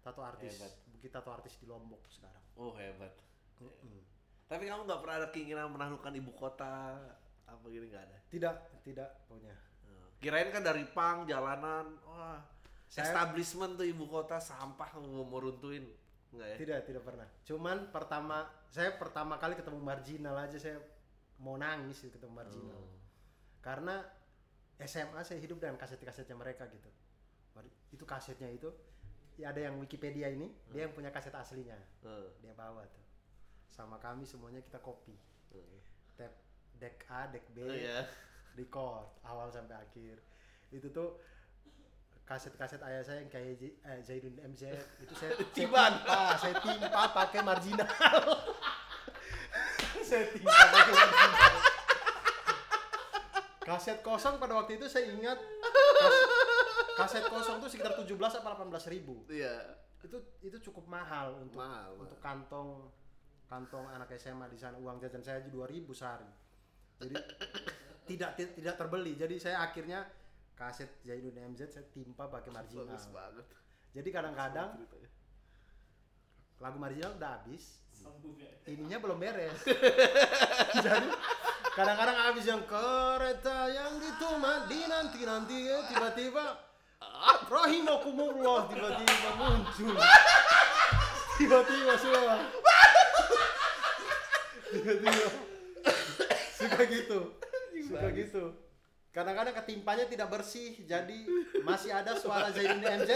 [0.01, 0.73] Tato artis, Hebat.
[0.89, 2.45] bukit tato artis di Lombok sekarang.
[2.57, 3.13] Oh hebat.
[3.61, 4.01] Mm-mm.
[4.49, 6.97] Tapi kamu nggak pernah ada keinginan menaklukkan ibu kota
[7.45, 8.19] apa gini nggak ada?
[8.33, 9.53] Tidak, tidak punya.
[9.85, 10.09] Oh.
[10.19, 12.41] Kirain kan dari pang jalanan, wah
[12.89, 15.85] Saya- establishment tuh ibu kota sampah mau mau runtuhin
[16.33, 16.57] nggak ya?
[16.57, 17.29] Tidak, tidak pernah.
[17.45, 20.81] Cuman pertama, saya pertama kali ketemu marginal aja saya
[21.39, 22.81] mau nangis gitu ketemu marginal.
[22.81, 22.97] Oh.
[23.61, 24.01] Karena
[24.79, 26.89] SMA saya hidup dengan kaset-kasetnya mereka gitu.
[27.91, 28.71] Itu kasetnya itu,
[29.39, 33.05] ya ada yang Wikipedia ini, dia yang punya kaset aslinya, Eh, dia bawa tuh.
[33.67, 35.15] Sama kami semuanya kita copy.
[35.53, 35.81] eh.
[36.15, 36.35] Tab
[36.75, 38.03] deck A, deck B, Oh, iya.
[38.53, 40.19] record awal sampai akhir.
[40.69, 41.23] Itu tuh
[42.25, 44.63] kaset-kaset ayah saya yang kayak J- eh, Zaidun MZ
[44.99, 45.93] itu saya, saya Tiban.
[45.97, 47.89] timpa, saya timpa pakai marginal.
[50.05, 51.55] saya timpa pakai marginal.
[53.61, 55.37] Kaset kosong pada waktu itu saya ingat
[56.99, 59.23] kaset kosong tuh sekitar 17 atau 18 ribu.
[59.31, 59.79] Iya.
[60.03, 62.91] Itu itu cukup mahal untuk Mahal, untuk kantong
[63.49, 66.29] kantong anak SMA di sana uang jajan saya aja 2000 sehari.
[67.01, 67.15] Jadi
[68.11, 69.15] tidak ti- tidak terbeli.
[69.15, 70.05] Jadi saya akhirnya
[70.59, 72.91] kaset Zaidun MZ saya timpa pakai marginal.
[72.91, 73.47] Bagus banget.
[73.95, 74.69] Jadi kadang-kadang
[76.59, 78.51] lagu marginal udah habis, ya.
[78.67, 79.63] ininya belum beres.
[80.87, 81.09] Jadi
[81.79, 86.68] kadang-kadang habis yang kereta yang dituma di nanti nanti ya tiba-tiba
[87.49, 89.97] rahimakumullah tiba-tiba muncul.
[91.41, 92.37] Tiba-tiba semua.
[94.69, 95.29] Tiba-tiba.
[96.55, 97.19] Suka gitu.
[97.89, 98.45] Suka gitu.
[99.09, 101.27] Kadang-kadang ketimpanya tidak bersih, jadi
[101.65, 103.11] masih ada suara Zaidun MZ,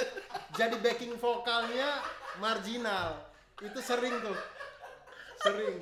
[0.56, 2.00] jadi backing vokalnya
[2.40, 3.28] marginal.
[3.60, 4.34] Itu sering tuh.
[5.44, 5.78] Sering.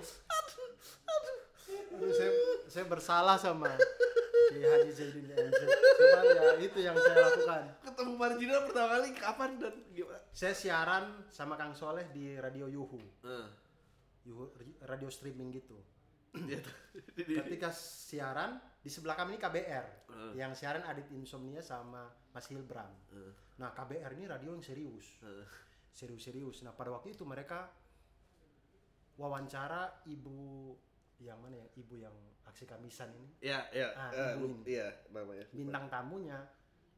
[1.94, 2.32] Aduh, saya,
[2.66, 3.70] saya bersalah sama
[4.50, 5.30] Kiai Haji Zaidin.
[5.30, 7.62] Cuman ya itu yang saya lakukan.
[7.86, 10.18] Ketemu marginal pertama kali kapan dan gimana?
[10.34, 12.98] Saya siaran sama Kang Soleh di Radio Yuhu.
[13.22, 13.48] Eh,
[14.26, 14.50] Yuhu
[14.84, 15.78] radio streaming gitu.
[16.46, 16.58] di-
[17.38, 19.86] Ketika siaran di sebelah kami ini KBR.
[20.10, 20.32] Eh.
[20.36, 22.90] Yang siaran Adit Insomnia sama Mas Hilbram.
[23.14, 25.20] Eh, Nah, KBR ini radio yang serius.
[25.92, 26.64] Serius-serius.
[26.64, 27.68] Nah, pada waktu itu mereka
[29.20, 30.72] wawancara ibu
[31.20, 31.68] yang mana ya?
[31.76, 32.16] Ibu yang
[32.50, 33.30] aksi kamisan ini.
[33.40, 34.66] Ya, ya, Ah, eh, ini.
[34.66, 35.46] iya namanya.
[35.50, 36.38] Bintang tamunya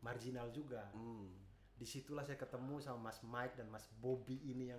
[0.01, 0.89] marginal juga.
[0.91, 1.29] Hmm.
[1.73, 4.79] di situlah saya ketemu sama Mas Mike dan Mas Bobby ini yang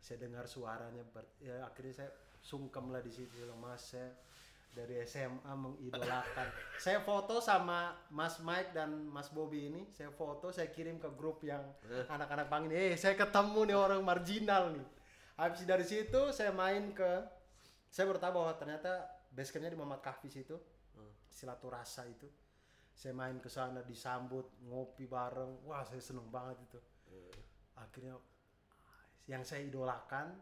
[0.00, 3.28] saya dengar suaranya ber- ya akhirnya saya sungkem lah di situ
[3.60, 4.08] Mas saya
[4.72, 6.48] dari SMA mengidolakan
[6.80, 11.44] saya foto sama Mas Mike dan Mas Bobby ini saya foto saya kirim ke grup
[11.44, 11.60] yang
[12.08, 14.86] anak-anak pang ini eh saya ketemu nih orang marginal nih
[15.36, 17.20] habis dari situ saya main ke
[17.92, 20.58] saya tahu bahwa ternyata basecampnya di Muhammad Kahfi situ.
[21.30, 22.26] Silaturasa itu.
[22.90, 25.64] Saya main ke sana disambut ngopi bareng.
[25.64, 26.80] Wah saya seneng banget itu.
[27.78, 28.18] Akhirnya
[29.30, 30.34] yang saya idolakan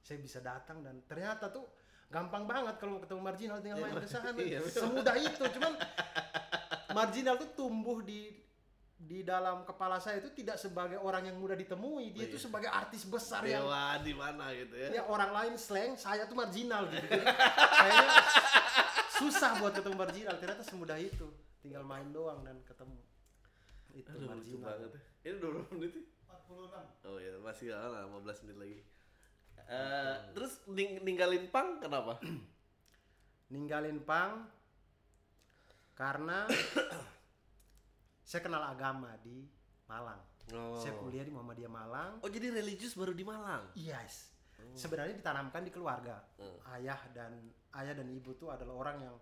[0.00, 1.68] saya bisa datang dan ternyata tuh
[2.08, 4.32] gampang banget kalau mau ketemu marginal tinggal main ke sana.
[4.32, 5.72] Iya, semudah itu cuman
[6.96, 8.32] marginal tuh tumbuh di
[8.98, 13.06] di dalam kepala saya itu tidak sebagai orang yang mudah ditemui dia itu sebagai artis
[13.06, 14.88] besar yang Dewa di mana gitu ya?
[14.90, 18.10] ya orang lain slang saya tuh marginal gitu kayaknya
[19.14, 22.98] susah buat ketemu marginal ternyata semudah itu tinggal main doang dan ketemu
[23.90, 24.90] itu Aduh, marginal banget.
[24.92, 25.00] ya.
[25.26, 26.04] Ini berapa menit sih?
[26.28, 27.08] 46.
[27.08, 28.78] Oh ya, masih lama, 15 menit lagi.
[29.58, 32.14] Eh, terus ning- ninggalin pang kenapa?
[33.48, 34.46] ninggalin pang
[35.92, 36.46] karena
[38.28, 39.48] saya kenal agama di
[39.88, 40.20] Malang.
[40.52, 40.76] Oh.
[40.80, 42.12] saya kuliah di Muhammadiyah Malang.
[42.20, 43.72] Oh, jadi religius baru di Malang.
[43.72, 44.36] yes.
[44.76, 46.20] Sebenarnya ditanamkan di keluarga.
[46.36, 46.60] Hmm.
[46.76, 47.32] ayah dan
[47.78, 49.16] ayah dan ibu tuh adalah orang yang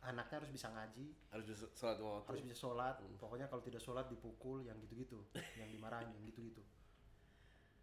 [0.00, 1.12] anaknya harus bisa ngaji.
[1.34, 2.28] Harus bisa sholat waktu.
[2.32, 2.94] harus bisa sholat.
[3.20, 5.20] Pokoknya kalau tidak sholat dipukul yang gitu-gitu.
[5.60, 6.62] Yang dimarahin yang gitu-gitu.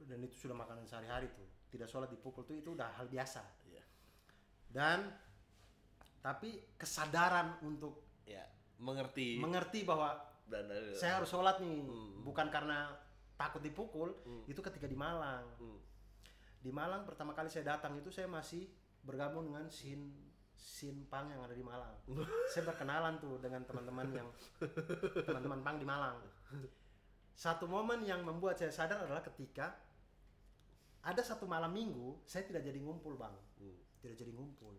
[0.05, 1.45] Dan itu sudah makanan sehari-hari tuh.
[1.69, 3.43] Tidak sholat dipukul tuh itu udah hal biasa.
[3.69, 3.83] Iya.
[4.73, 5.07] dan
[6.25, 8.41] tapi kesadaran untuk Ya,
[8.85, 10.13] mengerti mengerti bahwa
[10.45, 12.21] dan eh, saya harus sholat nih Hmm.
[12.21, 12.93] bukan karena
[13.33, 14.45] takut dipukul Hmm.
[14.45, 15.81] itu ketika di Malang Hmm.
[16.61, 18.69] di Malang pertama kali saya datang itu saya masih
[19.01, 20.13] bergabung dengan sin
[20.55, 21.93] sin pang yang ada di Malang
[22.53, 24.29] saya berkenalan tuh dengan teman-teman yang
[25.25, 26.17] teman-teman pang di Malang
[27.35, 29.75] satu momen yang membuat saya sadar adalah ketika
[31.01, 33.77] ada satu malam minggu saya tidak jadi ngumpul bang Hmm.
[33.99, 34.77] tidak jadi ngumpul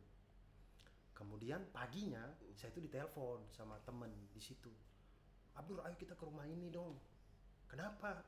[1.16, 2.20] kemudian paginya
[2.52, 4.68] saya itu ditelepon sama temen di situ.
[5.56, 7.00] Abdur ayo kita ke rumah ini dong.
[7.64, 8.20] Kenapa?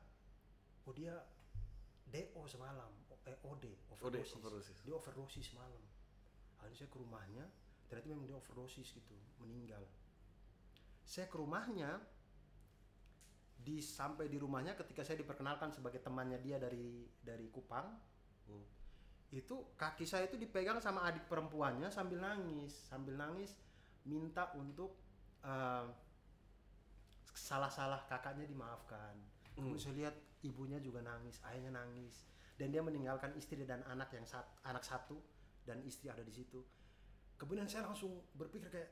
[0.89, 1.13] Oh dia
[2.09, 2.89] DO semalam.
[3.29, 4.33] Eh OD overdosis.
[4.41, 4.77] overdosis.
[4.81, 5.83] dia overdosis semalam.
[6.57, 7.45] Akhirnya saya ke rumahnya
[7.85, 9.85] ternyata memang dia overdosis gitu meninggal.
[11.05, 12.01] Saya ke rumahnya
[13.59, 17.85] di sampai di rumahnya ketika saya diperkenalkan sebagai temannya dia dari dari Kupang.
[18.49, 18.65] Hmm.
[19.29, 23.53] Itu kaki saya itu dipegang sama adik perempuannya sambil nangis sambil nangis
[24.09, 24.97] minta untuk
[25.45, 25.85] eh,
[27.33, 29.15] salah-salah kakaknya dimaafkan
[29.59, 29.75] Hmm.
[29.75, 30.15] kemudian saya lihat
[30.45, 32.23] ibunya juga nangis ayahnya nangis
[32.55, 35.19] dan dia meninggalkan istri dan anak yang sat, anak satu
[35.67, 36.63] dan istri ada di situ
[37.35, 38.87] kemudian saya langsung berpikir kayak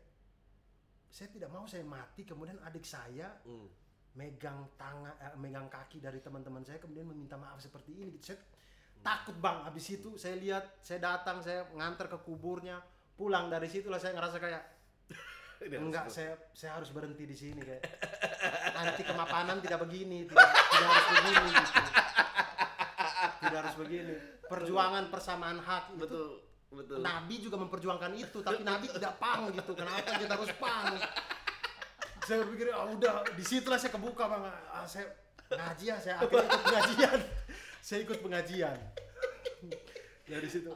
[1.08, 3.70] saya tidak mau saya mati kemudian adik saya Hmm.
[4.18, 8.34] megang tangan eh, megang kaki dari teman-teman saya kemudian meminta maaf seperti ini gitu.
[8.34, 8.42] Saya
[9.08, 12.84] takut bang habis itu saya lihat saya datang saya nganter ke kuburnya
[13.16, 14.64] pulang dari situlah saya ngerasa kayak
[15.88, 17.88] enggak saya saya harus berhenti di sini kayak
[18.76, 21.82] anti kemapanan tidak begini tidak, tidak harus begini gitu.
[23.40, 24.16] tidak harus begini
[24.52, 26.30] perjuangan persamaan hak itu betul
[26.68, 27.00] betul.
[27.00, 29.72] Nabi juga memperjuangkan itu, tapi Nabi tidak pang gitu.
[29.72, 31.00] Kenapa kita harus pang?
[32.28, 34.44] Saya berpikir, ah udah, di situlah saya kebuka bang.
[34.68, 35.08] Ah, saya
[35.48, 37.20] ngaji ya, saya akhirnya ikut pengajian.
[37.88, 38.76] Saya ikut pengajian.
[40.28, 40.76] Dari situ.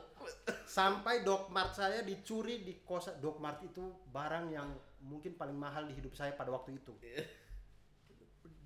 [0.64, 3.20] Sampai Dokmart saya dicuri di kosan.
[3.20, 4.72] Dokmart itu barang yang
[5.04, 6.96] mungkin paling mahal di hidup saya pada waktu itu.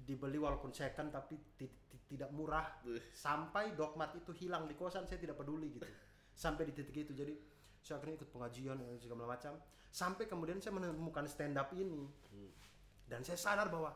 [0.06, 2.70] Dibeli walaupun second tapi ti- ti- tidak murah.
[3.18, 5.90] Sampai Dokmart itu hilang di kosan saya tidak peduli gitu.
[6.38, 7.18] Sampai di titik itu.
[7.18, 7.34] Jadi
[7.82, 9.58] saya akhirnya ikut pengajian dan segala macam.
[9.90, 12.06] Sampai kemudian saya menemukan stand up ini
[13.10, 13.90] dan saya sadar bahwa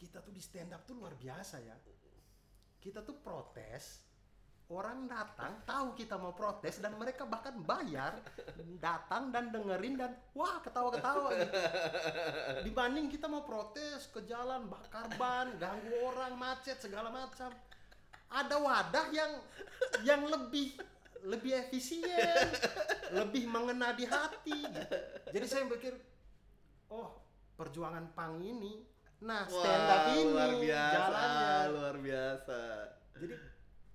[0.00, 1.76] kita tuh di stand up tuh luar biasa ya
[2.82, 4.02] kita tuh protes
[4.72, 8.18] orang datang tahu kita mau protes dan mereka bahkan bayar
[8.80, 11.54] datang dan dengerin dan wah ketawa-ketawa gitu
[12.66, 17.54] dibanding kita mau protes ke jalan bakar ban ganggu orang macet segala macam
[18.32, 19.32] ada wadah yang
[20.02, 20.74] yang lebih
[21.22, 22.48] lebih efisien
[23.12, 24.98] lebih mengena di hati gitu.
[25.30, 25.94] jadi saya pikir
[26.90, 27.14] oh
[27.54, 28.91] perjuangan pang ini
[29.22, 32.60] nah Wah, stand up ini luar biasa, jalannya luar biasa.
[33.22, 33.34] jadi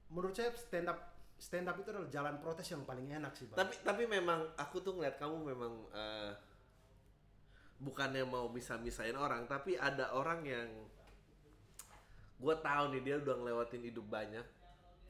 [0.07, 0.99] menurut saya stand up
[1.37, 4.79] stand up itu adalah jalan protes yang paling enak sih bang Tapi tapi memang aku
[4.81, 6.31] tuh ngeliat kamu memang eh,
[7.77, 10.69] bukannya mau bisa-misain orang, tapi ada orang yang
[12.37, 14.45] gue tahu nih dia udah ngelewatin hidup banyak.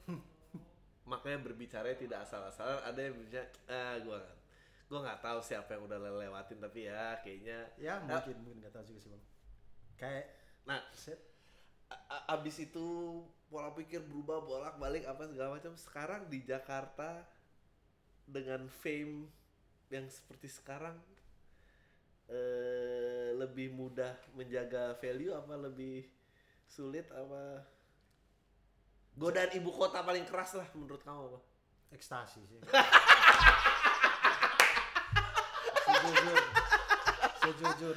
[1.10, 2.80] Makanya berbicara tidak asal-asalan.
[2.84, 4.18] Ada yang berbicara, ah gue
[4.88, 8.84] gue nggak tahu siapa yang udah lewatin tapi ya kayaknya ya mungkin mungkin nggak tahu
[8.88, 9.20] juga sih bang
[9.98, 10.30] kayak
[10.64, 11.18] nah set.
[12.28, 12.86] abis itu
[13.48, 15.72] pola pikir berubah bolak balik apa segala macam.
[15.74, 17.24] Sekarang di Jakarta
[18.28, 19.24] dengan fame
[19.88, 20.92] yang seperti sekarang
[22.28, 26.04] eh, lebih mudah menjaga value apa lebih
[26.68, 27.64] sulit apa?
[29.16, 31.40] Godaan ibu kota paling keras lah menurut kamu apa?
[31.96, 32.60] Ekstasi sih.
[35.88, 36.36] Sejujur.
[37.40, 37.96] Sejujur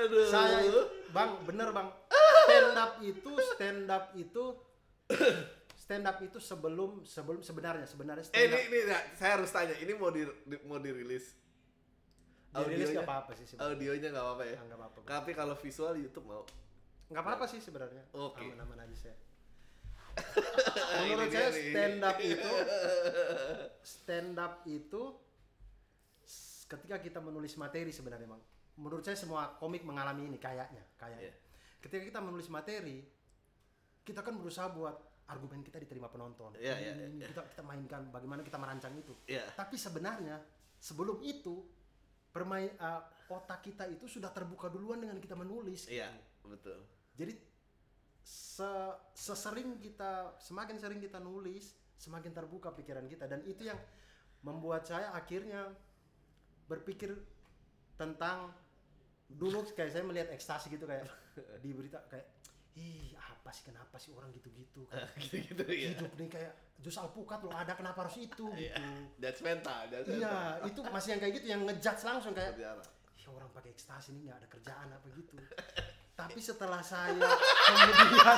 [0.00, 1.88] aduh saya itu bang bener bang.
[2.50, 4.44] Stand up itu stand up itu
[5.82, 9.50] stand up itu sebelum sebelum sebenarnya sebenarnya eh stand ini, up ini nah, saya harus
[9.50, 11.34] tanya ini mau di, di- mau dirilis?
[12.50, 13.70] Dirilis Audionya- nggak apa-apa sih sebenarnya.
[13.70, 14.58] Audionya nggak apa-apa ya?
[14.66, 16.42] Nggak apa-apa tapi kalau visual YouTube mau.
[17.06, 18.02] Nggak apa-apa sih sebenarnya.
[18.10, 18.42] Oke.
[18.42, 19.16] aman-aman aja saya.
[21.06, 22.50] Ini menurut saya stand up itu
[23.94, 25.02] stand up itu
[26.66, 28.42] ketika kita menulis materi sebenarnya bang
[28.80, 31.34] menurut saya semua komik mengalami ini kayaknya kayaknya Iya.
[31.78, 33.04] ketika kita menulis materi
[34.00, 34.96] kita kan berusaha buat
[35.28, 37.26] argumen kita diterima penonton Iya, Ini- iya, ini- iya.
[37.28, 39.44] kita kita mainkan bagaimana kita merancang itu Iya.
[39.52, 40.40] tapi sebenarnya
[40.76, 41.68] sebelum itu
[42.30, 46.48] permain uh, otak kita itu sudah terbuka duluan dengan kita menulis iya gitu.
[46.48, 46.78] betul
[47.14, 47.36] Jadi
[48.18, 53.76] se- sesering kita semakin sering kita nulis, semakin terbuka pikiran kita dan itu yang
[54.40, 55.68] membuat saya akhirnya
[56.64, 57.12] berpikir
[57.94, 58.54] tentang
[59.30, 61.06] dulu kayak saya melihat ekstasi gitu kayak
[61.62, 62.26] di berita kayak
[62.78, 64.86] ih apa sih kenapa sih orang gitu-gitu?
[64.90, 68.46] Kayak gitu-gitu ya hidup nih kayak jus alpukat loh ada kenapa harus itu?
[68.54, 68.86] Gitu.
[69.20, 72.74] That's mental that's iya itu masih yang kayak gitu yang ngejudge langsung kayak ya
[73.30, 75.34] orang pakai ekstasi ini nggak ada kerjaan apa gitu.
[76.18, 77.30] Tapi setelah saya
[77.70, 78.36] kemudian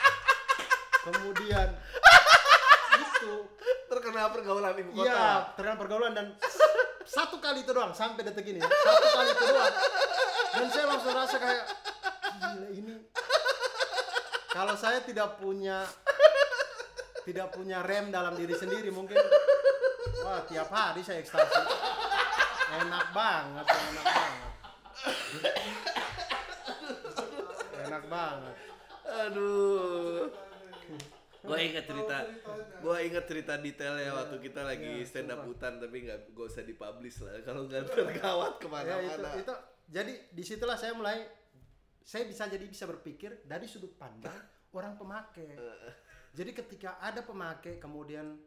[1.10, 1.68] kemudian
[3.00, 3.34] itu
[3.90, 5.04] terkena pergaulan ibu kota.
[5.04, 5.26] Iya
[5.58, 6.26] terkenal pergaulan dan
[7.04, 8.68] satu kali itu doang sampai detik ini ya.
[8.70, 9.74] satu kali itu doang
[10.60, 11.64] dan saya langsung rasa kayak
[12.36, 12.94] gila ini
[14.52, 15.88] kalau saya tidak punya
[17.24, 19.16] tidak punya rem dalam diri sendiri mungkin
[20.20, 21.60] wah tiap hari saya ekstasi.
[22.70, 24.52] Enak banget enak banget.
[27.86, 28.56] Enak banget.
[29.26, 30.30] Aduh.
[31.40, 32.16] Gue inget cerita
[32.80, 36.62] gue inget cerita detailnya waktu kita lagi iya, stand up hutan tapi nggak gak usah
[36.68, 37.38] dipublish lah.
[37.42, 39.28] Kalau nggak tergawat ya itu ke mana-mana.
[39.40, 39.54] itu
[39.90, 41.26] jadi di situlah saya mulai
[42.00, 44.38] saya bisa jadi bisa berpikir dari sudut pandang
[44.78, 45.58] orang pemakai
[46.30, 48.38] jadi ketika ada pemakai kemudian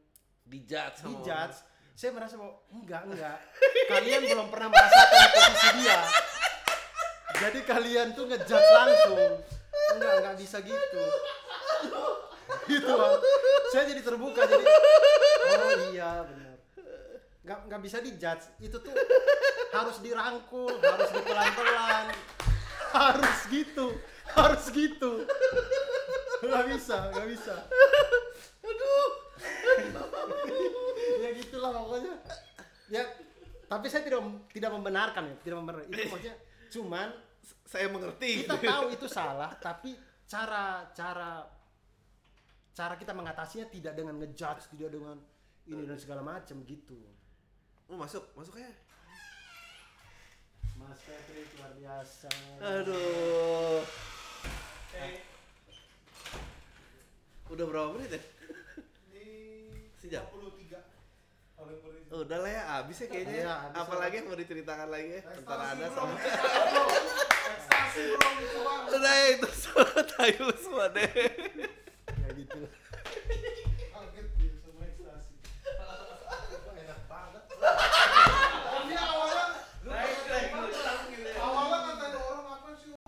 [0.47, 1.57] dijudge sama dijudge
[1.93, 3.37] saya merasa bahwa enggak enggak.
[3.85, 6.01] Kalian belum pernah merasakan posisi dia.
[7.37, 9.21] Jadi kalian tuh ngejudge langsung.
[9.93, 11.03] Enggak enggak bisa gitu.
[12.65, 12.97] Gitu
[13.73, 14.65] saya jadi terbuka jadi
[15.57, 16.52] oh iya benar
[17.43, 18.45] nggak nggak bisa dijudge.
[18.59, 18.93] Itu tuh
[19.77, 22.07] harus dirangkul harus dipelan-pelan.
[22.93, 23.87] Harus gitu
[24.33, 25.11] harus gitu.
[26.43, 27.55] Nggak bisa nggak bisa.
[28.63, 29.09] Aduh.
[31.23, 32.15] Ya gitulah pokoknya.
[32.91, 33.03] Ya
[33.73, 34.21] tapi saya tidak
[34.53, 36.35] tidak membenarkan ya tidak membenarkan itu maksudnya
[36.69, 37.07] cuman
[37.65, 38.69] saya mengerti kita gitu.
[38.69, 39.97] tahu itu salah tapi
[40.29, 41.41] cara cara
[42.73, 45.17] cara kita mengatasinya tidak dengan ngejudge tidak dengan
[45.65, 47.01] ini dan segala macam gitu
[47.93, 48.73] Oh, masuk masuk aja.
[50.81, 52.25] Mas Patrick luar biasa.
[52.57, 53.85] Aduh.
[57.53, 58.21] Udah berapa menit ya?
[59.13, 59.29] Ini
[60.01, 60.25] Sejam?
[60.25, 60.73] 23
[61.61, 62.09] oleh Boris.
[62.09, 65.21] Oh, udah lah ya habis ya kayaknya Iya, habis apalagi yang mau diceritakan lagi ya
[65.29, 66.15] antara Ekstasi, anda sama
[68.89, 69.85] udah ya itu semua
[70.17, 71.09] tahu semua deh